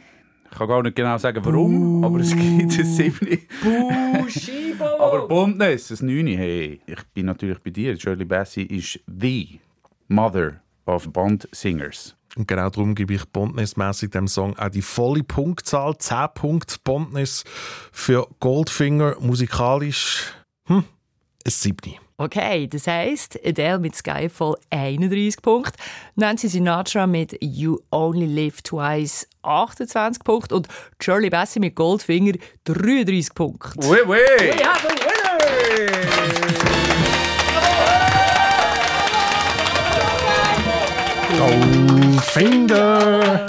Ich 0.50 0.58
kann 0.58 0.68
gar 0.68 0.82
nicht 0.82 0.96
genau 0.96 1.16
sagen, 1.16 1.44
warum, 1.44 2.02
uh, 2.02 2.06
aber 2.06 2.20
es 2.20 2.30
gibt 2.36 2.78
ein 2.78 2.84
Siebni. 2.84 3.40
aber 4.98 5.28
Bondness, 5.28 5.90
ein 5.90 6.06
Neune. 6.06 6.36
Hey, 6.36 6.80
ich 6.86 7.02
bin 7.14 7.26
natürlich 7.26 7.58
bei 7.60 7.70
dir. 7.70 7.98
Shirley 7.98 8.24
Bassey 8.24 8.64
ist 8.64 9.00
the 9.06 9.60
mother 10.08 10.60
of 10.86 11.08
Bond 11.12 11.48
Singers. 11.52 12.16
Und 12.36 12.46
genau 12.46 12.68
darum 12.68 12.94
gebe 12.94 13.14
ich 13.14 13.24
Bondness-mässig 13.26 14.10
dem 14.10 14.28
Song 14.28 14.56
auch 14.56 14.68
die 14.68 14.82
volle 14.82 15.22
Punktzahl. 15.22 15.96
10 15.96 16.28
Punkte 16.34 16.76
Bondness 16.84 17.44
für 17.92 18.28
Goldfinger. 18.40 19.16
Musikalisch, 19.20 20.32
hm, 20.66 20.84
ein 21.44 21.50
Siebni. 21.50 21.98
Okay, 22.20 22.66
das 22.66 22.86
heisst, 22.86 23.38
Adele 23.46 23.78
mit 23.78 23.96
Skyfall 23.96 24.56
31 24.68 25.40
Punkte, 25.40 25.78
Nancy 26.16 26.48
Sinatra 26.48 27.06
mit 27.06 27.34
You 27.40 27.78
Only 27.90 28.26
Live 28.26 28.60
Twice 28.60 29.26
28 29.40 30.22
Punkte 30.22 30.54
und 30.54 30.68
Shirley 31.00 31.30
Bassey 31.30 31.60
mit 31.60 31.76
Goldfinger 31.76 32.34
33 32.64 33.34
Punkte. 33.34 33.70
Oui, 33.88 34.00
oui! 34.06 34.18
We 34.38 34.62
have 34.62 34.86
a 34.86 34.90
winner! 35.00 35.38
Goldfinger! 41.38 43.46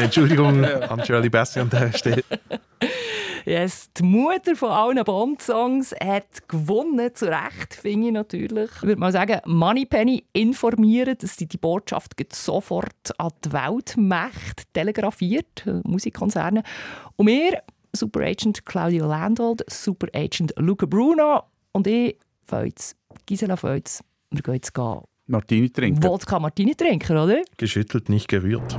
Entschuldigung 0.00 0.64
an 0.64 1.04
Shirley 1.04 1.28
Bassey 1.28 1.62
an 1.62 1.70
der 1.70 1.92
Stelle. 1.92 2.22
Yes, 3.44 3.90
die 3.96 4.02
Mutter 4.02 4.54
von 4.54 4.70
allen 4.70 5.04
Bond-Songs 5.04 5.94
hat 6.02 6.48
gewonnen, 6.48 7.14
zu 7.14 7.26
Recht, 7.26 7.74
finde 7.74 8.08
ich 8.08 8.12
natürlich. 8.12 8.70
Ich 8.76 8.82
würde 8.82 9.00
mal 9.00 9.12
sagen, 9.12 9.40
Moneypenny 9.46 10.24
informieren, 10.32 11.16
dass 11.18 11.36
sie 11.36 11.46
die 11.46 11.56
Botschaft 11.56 12.14
sofort 12.32 13.18
an 13.18 13.30
die 13.44 13.52
Weltmächte 13.52 14.64
telegrafiert, 14.72 15.66
äh, 15.66 15.80
Musikkonzerne. 15.84 16.62
Und 17.16 17.26
wir, 17.26 17.62
Super 17.94 18.20
Agent 18.20 18.64
Claudio 18.66 19.06
Landold, 19.06 19.64
Super 19.68 20.08
Agent 20.14 20.52
Luca 20.56 20.86
Bruno 20.86 21.42
und 21.72 21.86
ich, 21.86 22.16
Feuz, 22.44 22.94
Gisela 23.26 23.56
Feuz, 23.56 24.02
wir 24.30 24.42
gehen 24.42 24.54
jetzt 24.54 24.74
gehen. 24.74 25.00
Martini 25.26 25.70
trinken. 25.70 26.02
Wodka 26.02 26.40
Martini 26.40 26.74
trinken, 26.74 27.16
oder? 27.16 27.42
Geschüttelt, 27.56 28.08
nicht 28.08 28.28
gerührt. 28.28 28.78